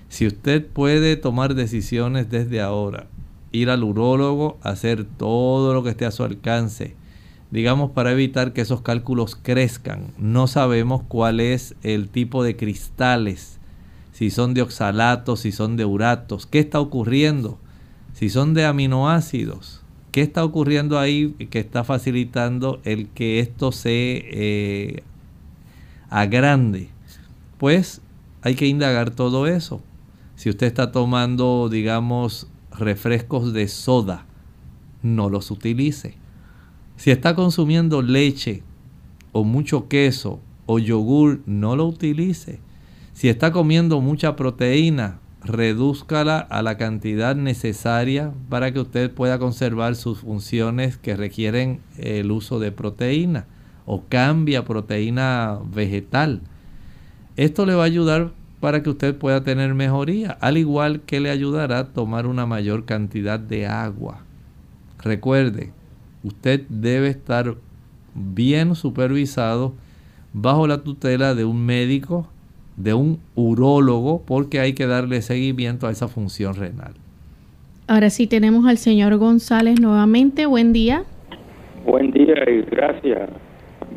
[0.08, 3.08] Si usted puede tomar decisiones desde ahora,
[3.52, 6.94] ir al urólogo, hacer todo lo que esté a su alcance,
[7.50, 10.08] digamos para evitar que esos cálculos crezcan.
[10.18, 13.58] No sabemos cuál es el tipo de cristales,
[14.12, 17.58] si son de oxalatos, si son de uratos, qué está ocurriendo,
[18.12, 19.82] si son de aminoácidos,
[20.12, 25.02] qué está ocurriendo ahí que está facilitando el que esto se eh,
[26.10, 26.88] agrande.
[27.58, 28.00] Pues
[28.42, 29.80] hay que indagar todo eso.
[30.36, 34.26] Si usted está tomando, digamos, refrescos de soda,
[35.02, 36.16] no los utilice.
[36.96, 38.62] Si está consumiendo leche
[39.32, 42.60] o mucho queso o yogur, no lo utilice.
[43.12, 49.96] Si está comiendo mucha proteína, redúzcala a la cantidad necesaria para que usted pueda conservar
[49.96, 53.46] sus funciones que requieren el uso de proteína
[53.86, 56.42] o cambia proteína vegetal.
[57.36, 61.30] Esto le va a ayudar para que usted pueda tener mejoría, al igual que le
[61.30, 64.20] ayudará a tomar una mayor cantidad de agua.
[65.02, 65.72] Recuerde,
[66.24, 67.54] usted debe estar
[68.14, 69.74] bien supervisado
[70.32, 72.26] bajo la tutela de un médico,
[72.76, 76.94] de un urólogo, porque hay que darle seguimiento a esa función renal.
[77.86, 80.46] Ahora sí tenemos al señor González nuevamente.
[80.46, 81.04] Buen día.
[81.86, 83.30] Buen día y gracias.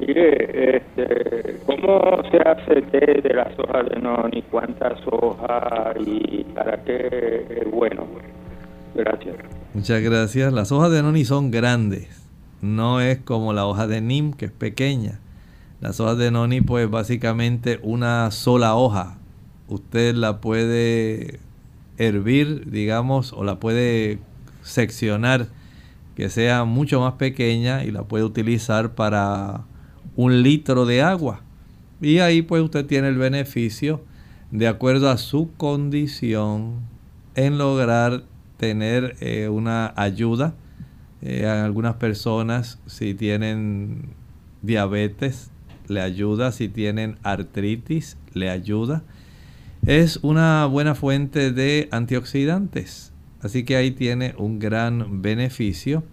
[0.02, 4.42] Mire, este, ¿cómo se hace té de las hojas de noni?
[4.50, 8.08] ¿Cuántas hojas y para qué es bueno?
[8.96, 9.36] Gracias.
[9.76, 10.54] Muchas gracias.
[10.54, 12.28] Las hojas de noni son grandes.
[12.62, 15.20] No es como la hoja de nim, que es pequeña.
[15.82, 19.18] Las hojas de noni, pues básicamente una sola hoja.
[19.68, 21.40] Usted la puede
[22.00, 24.18] hervir, digamos, o la puede
[24.62, 25.48] seccionar
[26.16, 29.66] que sea mucho más pequeña y la puede utilizar para
[30.16, 31.42] un litro de agua.
[32.02, 34.04] Y ahí pues usted tiene el beneficio
[34.52, 36.82] de acuerdo a su condición
[37.36, 38.24] en lograr
[38.58, 40.56] tener eh, una ayuda.
[41.22, 44.10] Eh, a algunas personas si tienen
[44.64, 45.52] diabetes
[45.88, 49.04] le ayuda, si tienen artritis le ayuda.
[49.86, 53.12] Es una buena fuente de antioxidantes.
[53.42, 56.04] Así que ahí tiene un gran beneficio.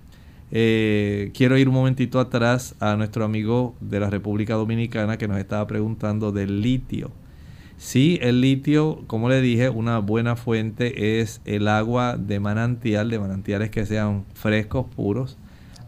[0.50, 5.38] Eh, quiero ir un momentito atrás a nuestro amigo de la República Dominicana que nos
[5.38, 7.10] estaba preguntando del litio.
[7.76, 13.20] Sí, el litio, como le dije, una buena fuente es el agua de manantial, de
[13.20, 15.38] manantiales que sean frescos, puros,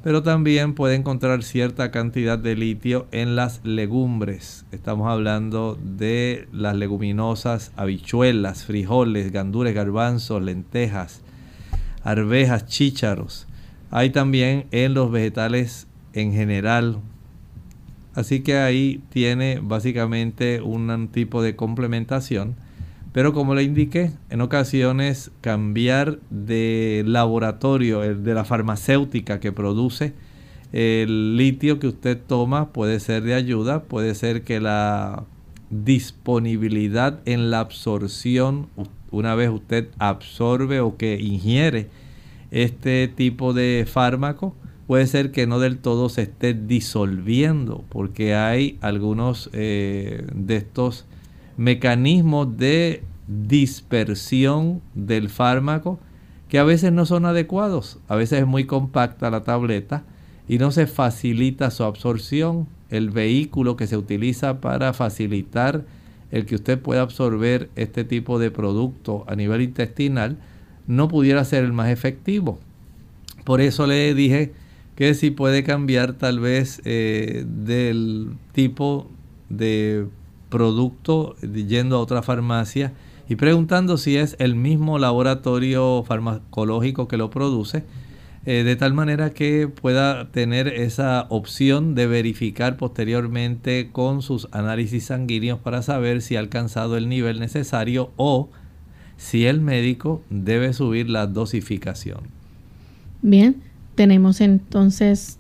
[0.05, 4.65] pero también puede encontrar cierta cantidad de litio en las legumbres.
[4.71, 11.23] Estamos hablando de las leguminosas, habichuelas, frijoles, gandules, garbanzos, lentejas,
[12.05, 13.49] arvejas, chícharos.
[13.91, 16.99] Hay también en los vegetales en general.
[18.15, 22.55] Así que ahí tiene básicamente un tipo de complementación.
[23.13, 30.13] Pero como le indiqué, en ocasiones cambiar de laboratorio, de la farmacéutica que produce
[30.73, 35.25] el litio que usted toma puede ser de ayuda, puede ser que la
[35.71, 38.69] disponibilidad en la absorción,
[39.11, 41.89] una vez usted absorbe o que ingiere
[42.51, 44.55] este tipo de fármaco
[44.87, 51.07] puede ser que no del todo se esté disolviendo porque hay algunos eh, de estos
[51.57, 56.01] mecanismos de dispersión del fármaco
[56.49, 57.99] que a veces no son adecuados.
[58.09, 60.03] A veces es muy compacta la tableta
[60.49, 62.67] y no se facilita su absorción.
[62.89, 65.85] El vehículo que se utiliza para facilitar
[66.33, 70.39] el que usted pueda absorber este tipo de producto a nivel intestinal
[70.91, 72.59] no pudiera ser el más efectivo.
[73.45, 74.53] Por eso le dije
[74.97, 79.09] que si puede cambiar tal vez eh, del tipo
[79.49, 80.07] de
[80.49, 82.93] producto yendo a otra farmacia
[83.29, 87.85] y preguntando si es el mismo laboratorio farmacológico que lo produce,
[88.45, 95.05] eh, de tal manera que pueda tener esa opción de verificar posteriormente con sus análisis
[95.05, 98.51] sanguíneos para saber si ha alcanzado el nivel necesario o
[99.21, 102.21] si el médico debe subir la dosificación.
[103.21, 103.57] Bien,
[103.95, 105.39] tenemos entonces,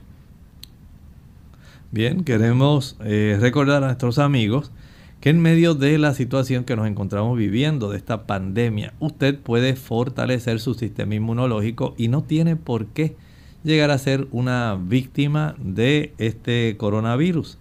[1.91, 4.71] Bien, queremos eh, recordar a nuestros amigos
[5.23, 9.75] que en medio de la situación que nos encontramos viviendo, de esta pandemia, usted puede
[9.75, 13.17] fortalecer su sistema inmunológico y no tiene por qué
[13.65, 17.57] llegar a ser una víctima de este coronavirus.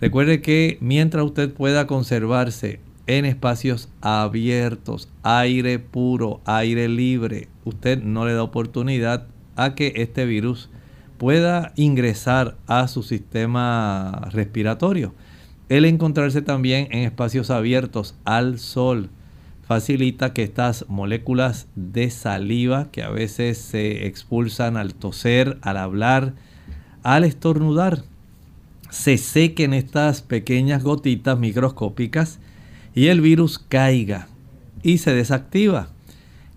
[0.00, 8.24] Recuerde que mientras usted pueda conservarse en espacios abiertos, aire puro, aire libre, usted no
[8.24, 10.70] le da oportunidad a que este virus
[11.18, 15.14] pueda ingresar a su sistema respiratorio.
[15.68, 19.10] El encontrarse también en espacios abiertos al sol
[19.66, 26.32] facilita que estas moléculas de saliva que a veces se expulsan al toser, al hablar,
[27.02, 28.02] al estornudar,
[28.88, 32.38] se sequen estas pequeñas gotitas microscópicas
[32.94, 34.28] y el virus caiga
[34.82, 35.90] y se desactiva.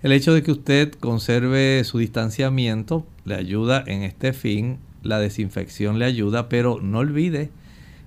[0.04, 6.00] El hecho de que usted conserve su distanciamiento le ayuda en este fin, la desinfección
[6.00, 7.52] le ayuda, pero no olvide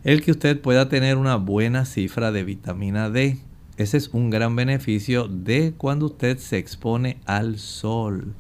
[0.03, 3.39] el que usted pueda tener una buena cifra de vitamina D.
[3.77, 8.35] Ese es un gran beneficio de cuando usted se expone al sol.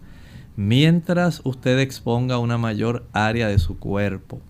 [0.56, 4.40] Mientras usted exponga una mayor área de su cuerpo,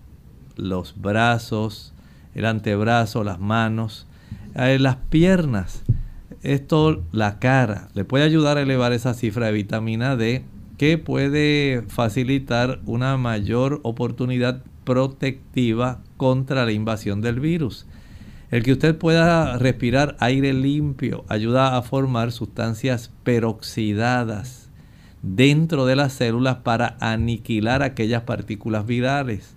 [0.55, 1.93] los brazos,
[2.33, 4.07] el antebrazo, las manos,
[4.55, 5.83] eh, las piernas,
[6.53, 10.43] esto, la cara, le puede ayudar a elevar esa cifra de vitamina D
[10.77, 17.85] que puede facilitar una mayor oportunidad protectiva contra la invasión del virus.
[18.51, 24.69] El que usted pueda respirar aire limpio ayuda a formar sustancias peroxidadas
[25.21, 29.54] dentro de las células para aniquilar aquellas partículas virales.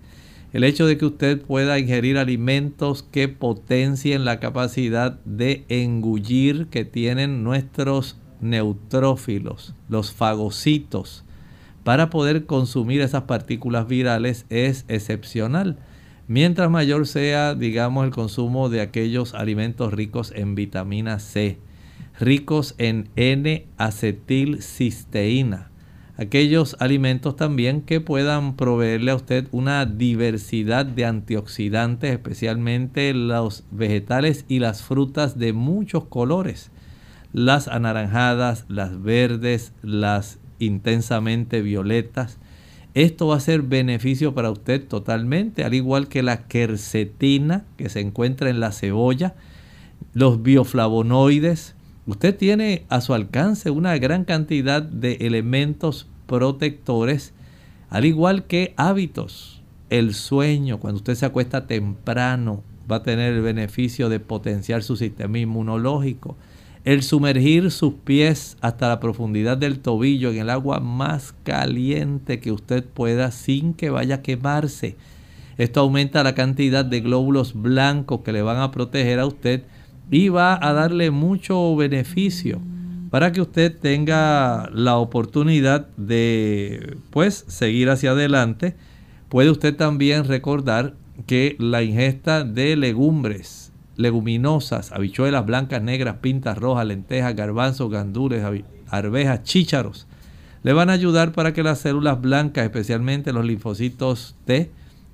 [0.53, 6.87] El hecho de que usted pueda ingerir alimentos que potencien la capacidad de engullir que
[6.87, 11.23] tienen nuestros neutrófilos, los fagocitos,
[11.85, 15.77] para poder consumir esas partículas virales es excepcional.
[16.29, 21.59] Mientras mayor sea, digamos, el consumo de aquellos alimentos ricos en vitamina C,
[22.19, 25.68] ricos en N-acetilcisteína,
[26.19, 34.45] aquellos alimentos también que puedan proveerle a usted una diversidad de antioxidantes, especialmente los vegetales
[34.49, 36.73] y las frutas de muchos colores,
[37.33, 42.39] las anaranjadas, las verdes, las intensamente violetas.
[42.95, 48.01] Esto va a ser beneficio para usted totalmente, al igual que la quercetina que se
[48.01, 49.37] encuentra en la cebolla,
[50.15, 51.77] los bioflavonoides.
[52.09, 57.35] Usted tiene a su alcance una gran cantidad de elementos protectores,
[57.91, 59.63] al igual que hábitos.
[59.91, 64.97] El sueño, cuando usted se acuesta temprano, va a tener el beneficio de potenciar su
[64.97, 66.37] sistema inmunológico
[66.85, 72.51] el sumergir sus pies hasta la profundidad del tobillo en el agua más caliente que
[72.51, 74.97] usted pueda sin que vaya a quemarse.
[75.59, 79.65] Esto aumenta la cantidad de glóbulos blancos que le van a proteger a usted
[80.11, 82.61] y va a darle mucho beneficio
[83.11, 88.77] para que usted tenga la oportunidad de pues seguir hacia adelante.
[89.29, 90.95] Puede usted también recordar
[91.27, 98.45] que la ingesta de legumbres leguminosas, habichuelas blancas, negras, pintas rojas, lentejas, garbanzos, gandules,
[98.89, 100.07] arvejas, chícharos.
[100.63, 104.71] Le van a ayudar para que las células blancas, especialmente los linfocitos T,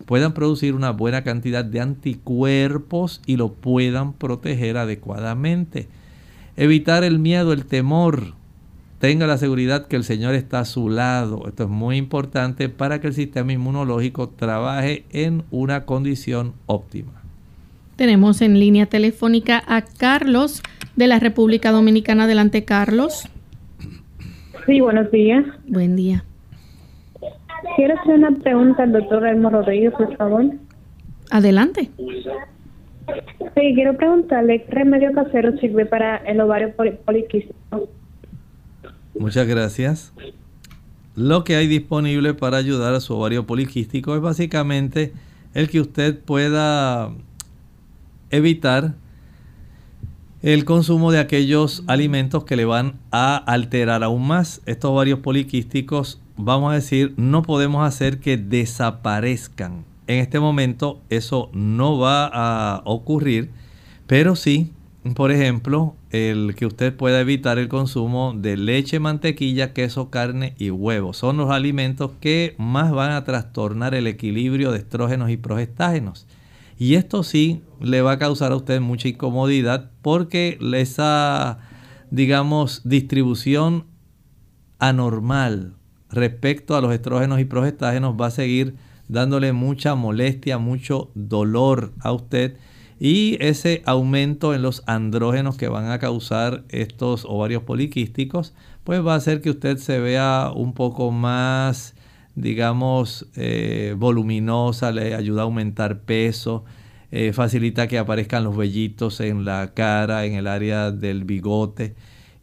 [0.07, 5.89] puedan producir una buena cantidad de anticuerpos y lo puedan proteger adecuadamente.
[6.57, 8.35] Evitar el miedo, el temor.
[8.99, 11.45] Tenga la seguridad que el Señor está a su lado.
[11.47, 17.13] Esto es muy importante para que el sistema inmunológico trabaje en una condición óptima.
[17.97, 20.63] Tenemos en línea telefónica a Carlos
[20.97, 22.25] de la República Dominicana.
[22.25, 23.29] Adelante, Carlos.
[24.67, 25.45] Sí, buenos días.
[25.67, 26.25] Buen día.
[27.77, 30.45] Quiero hacer una pregunta al doctor Elmo Rodríguez, por favor.
[31.31, 31.91] Adelante.
[31.97, 37.89] Sí, quiero preguntarle, ¿qué remedio casero sirve para el ovario poliquístico?
[39.19, 40.13] Muchas gracias.
[41.15, 45.13] Lo que hay disponible para ayudar a su ovario poliquístico es básicamente
[45.55, 47.13] el que usted pueda
[48.31, 48.95] evitar
[50.43, 54.61] el consumo de aquellos alimentos que le van a alterar aún más.
[54.67, 59.85] Estos ovarios poliquísticos, vamos a decir, no podemos hacer que desaparezcan.
[60.07, 63.51] En este momento eso no va a ocurrir,
[64.07, 64.71] pero sí
[65.13, 70.71] por ejemplo, el que usted pueda evitar el consumo de leche, mantequilla, queso, carne y
[70.71, 71.19] huevos.
[71.19, 76.27] Son los alimentos que más van a trastornar el equilibrio de estrógenos y progestágenos.
[76.79, 81.59] Y esto sí le va a causar a usted mucha incomodidad porque esa,
[82.11, 83.85] digamos, distribución
[84.79, 85.75] anormal
[86.11, 88.77] respecto a los estrógenos y progestágenos va a seguir
[89.09, 92.57] dándole mucha molestia, mucho dolor a usted.
[93.01, 99.15] Y ese aumento en los andrógenos que van a causar estos ovarios poliquísticos, pues va
[99.15, 101.95] a hacer que usted se vea un poco más,
[102.35, 106.65] digamos, eh, voluminosa, le ayuda a aumentar peso,
[107.11, 111.95] eh, facilita que aparezcan los vellitos en la cara, en el área del bigote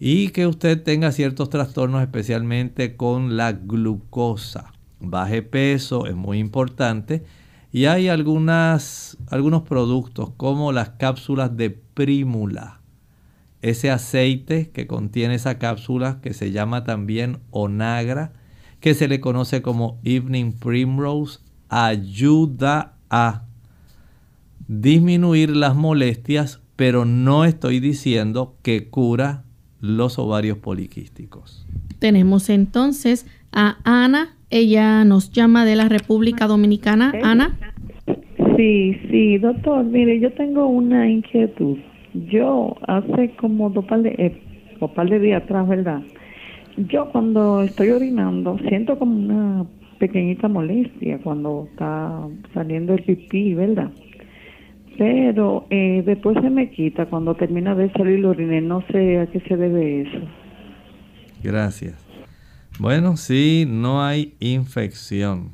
[0.04, 4.74] y que usted tenga ciertos trastornos especialmente con la glucosa.
[5.00, 7.24] Baje peso es muy importante
[7.72, 12.82] y hay algunas, algunos productos como las cápsulas de prímula.
[13.62, 18.34] Ese aceite que contiene esa cápsula que se llama también onagra,
[18.80, 23.44] que se le conoce como evening primrose, ayuda a
[24.68, 29.44] disminuir las molestias, pero no estoy diciendo que cura
[29.82, 31.68] los ovarios poliquísticos.
[32.00, 37.14] Tenemos entonces a Ana ella nos llama de la República Dominicana.
[37.24, 37.58] Ana.
[38.58, 39.86] Sí, sí, doctor.
[39.86, 41.78] Mire, yo tengo una inquietud.
[42.30, 44.42] Yo hace como dos par de, eh,
[44.94, 46.02] par de días atrás, ¿verdad?
[46.76, 49.66] Yo cuando estoy orinando siento como una
[50.00, 53.90] pequeñita molestia cuando está saliendo el pipí, ¿verdad?
[54.98, 58.62] Pero eh, después se me quita cuando termina de salir el orine.
[58.62, 60.20] No sé a qué se debe eso.
[61.44, 62.06] Gracias.
[62.80, 65.52] Bueno, sí, no hay infección.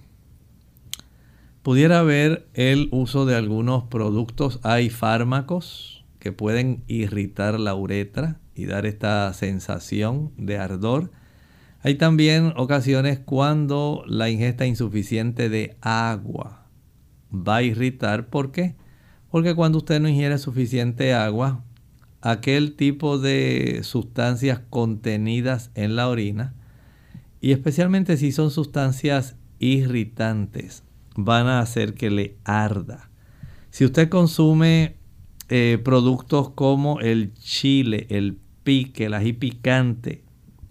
[1.61, 8.65] Pudiera haber el uso de algunos productos, hay fármacos que pueden irritar la uretra y
[8.65, 11.11] dar esta sensación de ardor.
[11.81, 16.65] Hay también ocasiones cuando la ingesta insuficiente de agua
[17.31, 18.27] va a irritar.
[18.27, 18.75] ¿Por qué?
[18.75, 18.86] Porque
[19.29, 21.63] cuando usted no ingiere suficiente agua,
[22.21, 26.53] aquel tipo de sustancias contenidas en la orina
[27.39, 30.83] y especialmente si son sustancias irritantes,
[31.15, 33.09] van a hacer que le arda.
[33.69, 34.95] Si usted consume
[35.49, 40.23] eh, productos como el chile, el pique, el ají picante,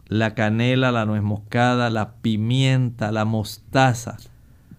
[0.09, 4.17] la canela, la nuez moscada, la pimienta, la mostaza,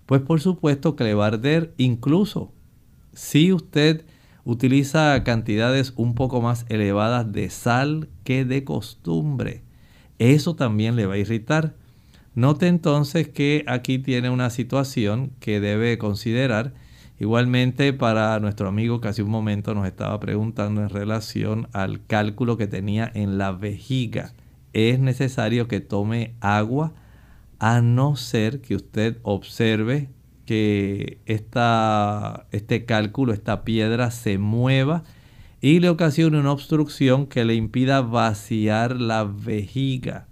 [0.06, 2.52] pues por supuesto que le va a arder incluso
[3.18, 4.06] si usted
[4.46, 9.68] utiliza cantidades un poco más elevadas de sal que de costumbre
[10.20, 11.76] eso también le va a irritar.
[12.34, 16.74] Note entonces que aquí tiene una situación que debe considerar.
[17.20, 22.58] Igualmente para nuestro amigo que hace un momento nos estaba preguntando en relación al cálculo
[22.58, 24.34] que tenía en la vejiga.
[24.74, 26.94] Es necesario que tome agua
[27.60, 30.10] a no ser que usted observe
[30.48, 35.04] que este cálculo, esta piedra se mueva
[35.62, 40.28] y le ocasiona una obstrucción que le impida vaciar la vejiga.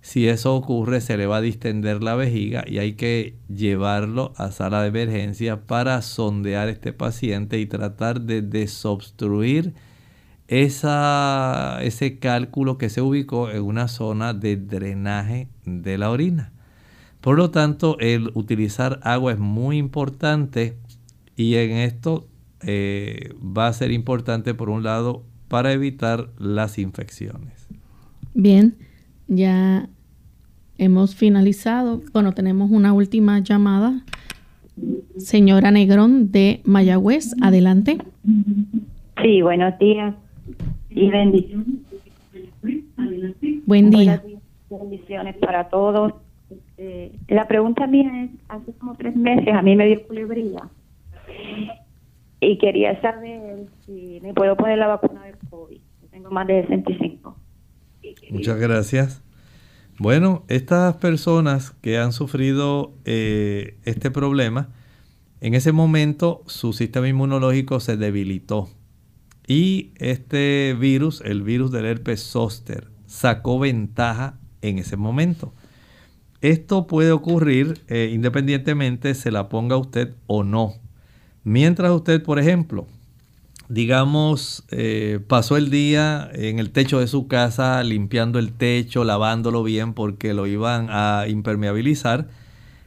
[0.00, 4.50] Si eso ocurre, se le va a distender la vejiga y hay que llevarlo a
[4.50, 9.74] sala de emergencia para sondear a este paciente y tratar de desobstruir
[10.48, 16.52] esa, ese cálculo que se ubicó en una zona de drenaje de la orina.
[17.26, 20.76] Por lo tanto, el utilizar agua es muy importante
[21.36, 22.28] y en esto
[22.64, 27.66] eh, va a ser importante por un lado para evitar las infecciones.
[28.32, 28.76] Bien,
[29.26, 29.88] ya
[30.78, 32.00] hemos finalizado.
[32.12, 34.04] Bueno, tenemos una última llamada.
[35.16, 37.98] Señora Negrón de Mayagüez, adelante.
[39.20, 40.14] Sí, buenos días
[40.90, 41.66] y bendiciones.
[43.66, 44.22] Buen día.
[44.70, 46.12] Bendiciones para todos.
[46.78, 50.68] Eh, la pregunta mía es, hace como tres meses a mí me dio culebría
[52.40, 55.80] y quería saber si me puedo poner la vacuna del COVID.
[56.10, 57.36] Tengo más de 65.
[58.30, 59.22] Muchas gracias.
[59.98, 64.68] Bueno, estas personas que han sufrido eh, este problema,
[65.40, 68.68] en ese momento su sistema inmunológico se debilitó
[69.46, 75.54] y este virus, el virus del herpes zóster, sacó ventaja en ese momento.
[76.40, 80.74] Esto puede ocurrir eh, independientemente se la ponga usted o no.
[81.44, 82.86] Mientras usted, por ejemplo,
[83.68, 89.62] digamos, eh, pasó el día en el techo de su casa limpiando el techo, lavándolo
[89.62, 92.28] bien porque lo iban a impermeabilizar,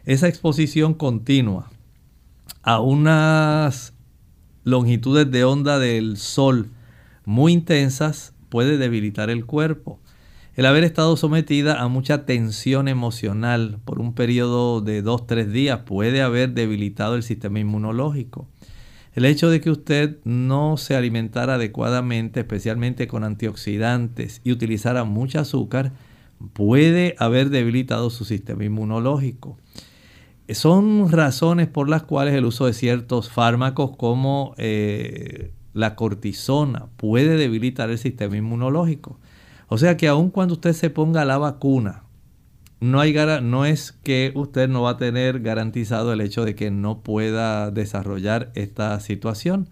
[0.06, 1.70] esa exposición continua
[2.64, 3.94] a unas
[4.64, 6.70] longitudes de onda del sol
[7.26, 10.00] muy intensas puede debilitar el cuerpo.
[10.60, 16.22] El haber estado sometida a mucha tensión emocional por un periodo de 2-3 días puede
[16.22, 18.46] haber debilitado el sistema inmunológico.
[19.14, 25.40] El hecho de que usted no se alimentara adecuadamente, especialmente con antioxidantes, y utilizara mucho
[25.40, 25.94] azúcar,
[26.52, 29.58] puede haber debilitado su sistema inmunológico.
[30.50, 37.38] Son razones por las cuales el uso de ciertos fármacos como eh, la cortisona puede
[37.38, 39.22] debilitar el sistema inmunológico.
[39.70, 42.04] O sea que aun cuando usted se ponga la vacuna,
[42.80, 43.14] no, hay,
[43.44, 47.70] no es que usted no va a tener garantizado el hecho de que no pueda
[47.72, 49.70] desarrollar esta situación.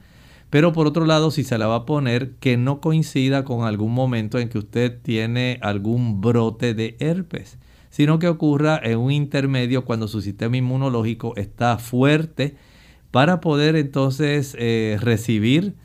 [0.49, 3.93] Pero por otro lado, si se la va a poner, que no coincida con algún
[3.93, 7.57] momento en que usted tiene algún brote de herpes,
[7.89, 12.55] sino que ocurra en un intermedio cuando su sistema inmunológico está fuerte
[13.11, 15.75] para poder entonces eh, recibir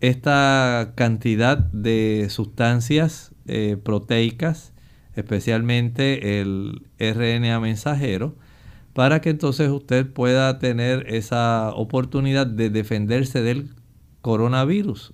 [0.00, 4.74] esta cantidad de sustancias eh, proteicas
[5.16, 8.36] especialmente el RNA mensajero,
[8.92, 13.70] para que entonces usted pueda tener esa oportunidad de defenderse del
[14.20, 15.12] coronavirus.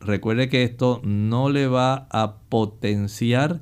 [0.00, 3.60] Recuerde que esto no le va a potenciar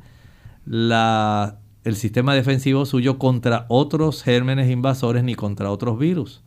[0.67, 6.43] el sistema defensivo suyo contra otros gérmenes invasores ni contra otros virus.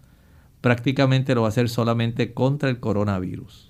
[0.62, 3.69] Prácticamente lo va a hacer solamente contra el coronavirus.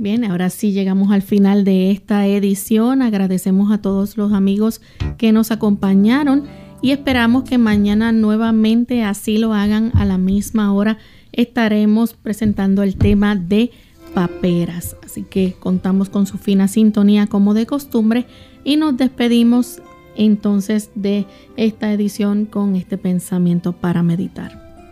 [0.00, 3.02] Bien, ahora sí llegamos al final de esta edición.
[3.02, 4.80] Agradecemos a todos los amigos
[5.16, 6.44] que nos acompañaron
[6.80, 10.98] y esperamos que mañana nuevamente así lo hagan a la misma hora.
[11.32, 13.72] Estaremos presentando el tema de
[14.14, 14.96] paperas.
[15.04, 18.26] Así que contamos con su fina sintonía como de costumbre
[18.62, 19.82] y nos despedimos
[20.14, 21.26] entonces de
[21.56, 24.86] esta edición con este pensamiento para meditar.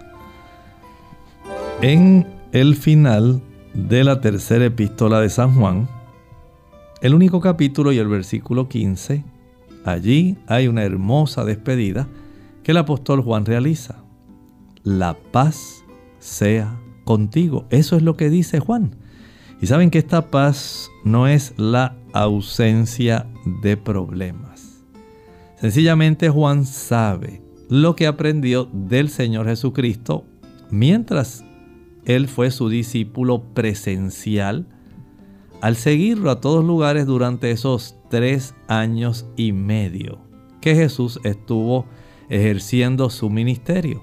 [1.81, 3.41] En el final
[3.77, 5.87] de la tercera epístola de San Juan,
[7.03, 9.23] el único capítulo y el versículo 15,
[9.85, 12.09] allí hay una hermosa despedida
[12.63, 14.03] que el apóstol Juan realiza.
[14.83, 15.85] La paz
[16.19, 17.67] sea contigo.
[17.69, 18.97] Eso es lo que dice Juan.
[19.61, 23.27] Y saben que esta paz no es la ausencia
[23.63, 24.83] de problemas.
[25.61, 30.25] Sencillamente Juan sabe lo que aprendió del Señor Jesucristo
[30.71, 31.46] mientras
[32.07, 34.67] él fue su discípulo presencial
[35.61, 40.21] al seguirlo a todos lugares durante esos tres años y medio
[40.61, 41.87] que Jesús estuvo
[42.29, 44.03] ejerciendo su ministerio.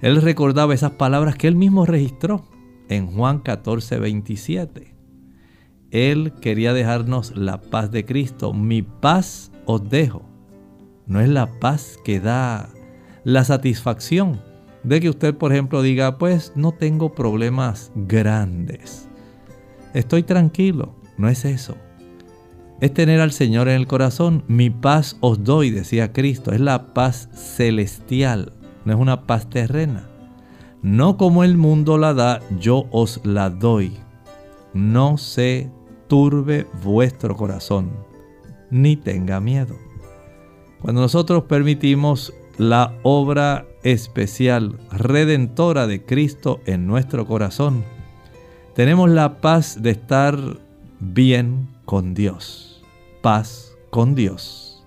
[0.00, 2.44] Él recordaba esas palabras que él mismo registró
[2.88, 4.94] en Juan 14, 27.
[5.90, 8.52] Él quería dejarnos la paz de Cristo.
[8.52, 10.22] Mi paz os dejo.
[11.06, 12.70] No es la paz que da
[13.22, 14.40] la satisfacción
[14.84, 19.08] de que usted, por ejemplo, diga, pues no tengo problemas grandes.
[19.94, 20.94] Estoy tranquilo.
[21.16, 21.76] No es eso.
[22.80, 24.44] Es tener al Señor en el corazón.
[24.48, 26.52] Mi paz os doy, decía Cristo.
[26.52, 28.52] Es la paz celestial,
[28.84, 30.08] no es una paz terrena.
[30.82, 33.96] No como el mundo la da, yo os la doy.
[34.74, 35.70] No se
[36.08, 37.92] turbe vuestro corazón,
[38.70, 39.76] ni tenga miedo.
[40.82, 47.84] Cuando nosotros permitimos la obra especial, redentora de Cristo en nuestro corazón,
[48.74, 50.36] tenemos la paz de estar
[50.98, 52.82] bien con Dios.
[53.22, 54.84] Paz con Dios.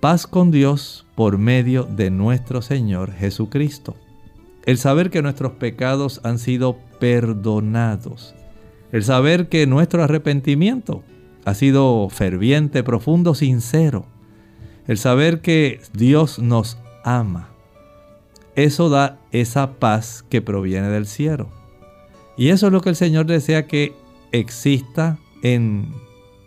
[0.00, 3.94] Paz con Dios por medio de nuestro Señor Jesucristo.
[4.64, 8.34] El saber que nuestros pecados han sido perdonados.
[8.90, 11.04] El saber que nuestro arrepentimiento
[11.44, 14.06] ha sido ferviente, profundo, sincero.
[14.88, 17.55] El saber que Dios nos ama
[18.56, 21.48] eso da esa paz que proviene del cielo.
[22.36, 23.94] Y eso es lo que el Señor desea que
[24.32, 25.92] exista en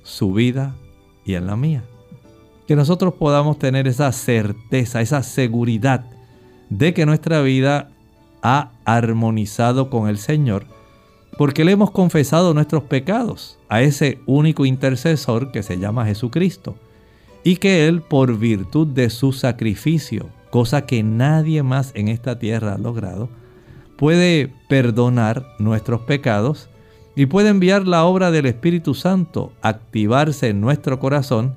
[0.04, 0.76] su vida
[1.24, 1.84] y en la mía.
[2.68, 6.06] Que nosotros podamos tener esa certeza, esa seguridad
[6.70, 7.92] de que nuestra vida
[8.42, 10.66] ha armonizado con el Señor,
[11.38, 16.76] porque le hemos confesado nuestros pecados a ese único intercesor que se llama Jesucristo,
[17.44, 22.74] y que Él, por virtud de su sacrificio, cosa que nadie más en esta tierra
[22.74, 23.30] ha logrado,
[23.98, 26.70] puede perdonar nuestros pecados
[27.16, 31.56] y puede enviar la obra del Espíritu Santo, activarse en nuestro corazón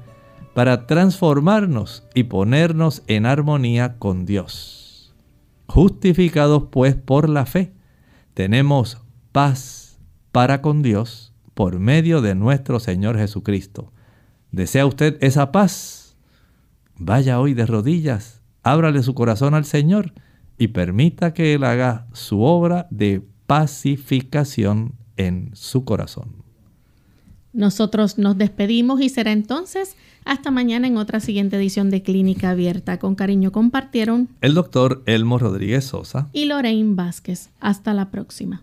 [0.55, 5.15] para transformarnos y ponernos en armonía con Dios.
[5.67, 7.73] Justificados pues por la fe,
[8.35, 8.99] tenemos
[9.31, 9.99] paz
[10.33, 13.93] para con Dios por medio de nuestro Señor Jesucristo.
[14.51, 16.17] ¿Desea usted esa paz?
[16.99, 20.13] Vaya hoy de rodillas ábrale su corazón al Señor
[20.59, 26.43] y permita que Él haga su obra de pacificación en su corazón.
[27.53, 32.99] Nosotros nos despedimos y será entonces hasta mañana en otra siguiente edición de Clínica Abierta.
[32.99, 37.51] Con cariño compartieron el doctor Elmo Rodríguez Sosa y Lorraine Vázquez.
[37.61, 38.63] Hasta la próxima.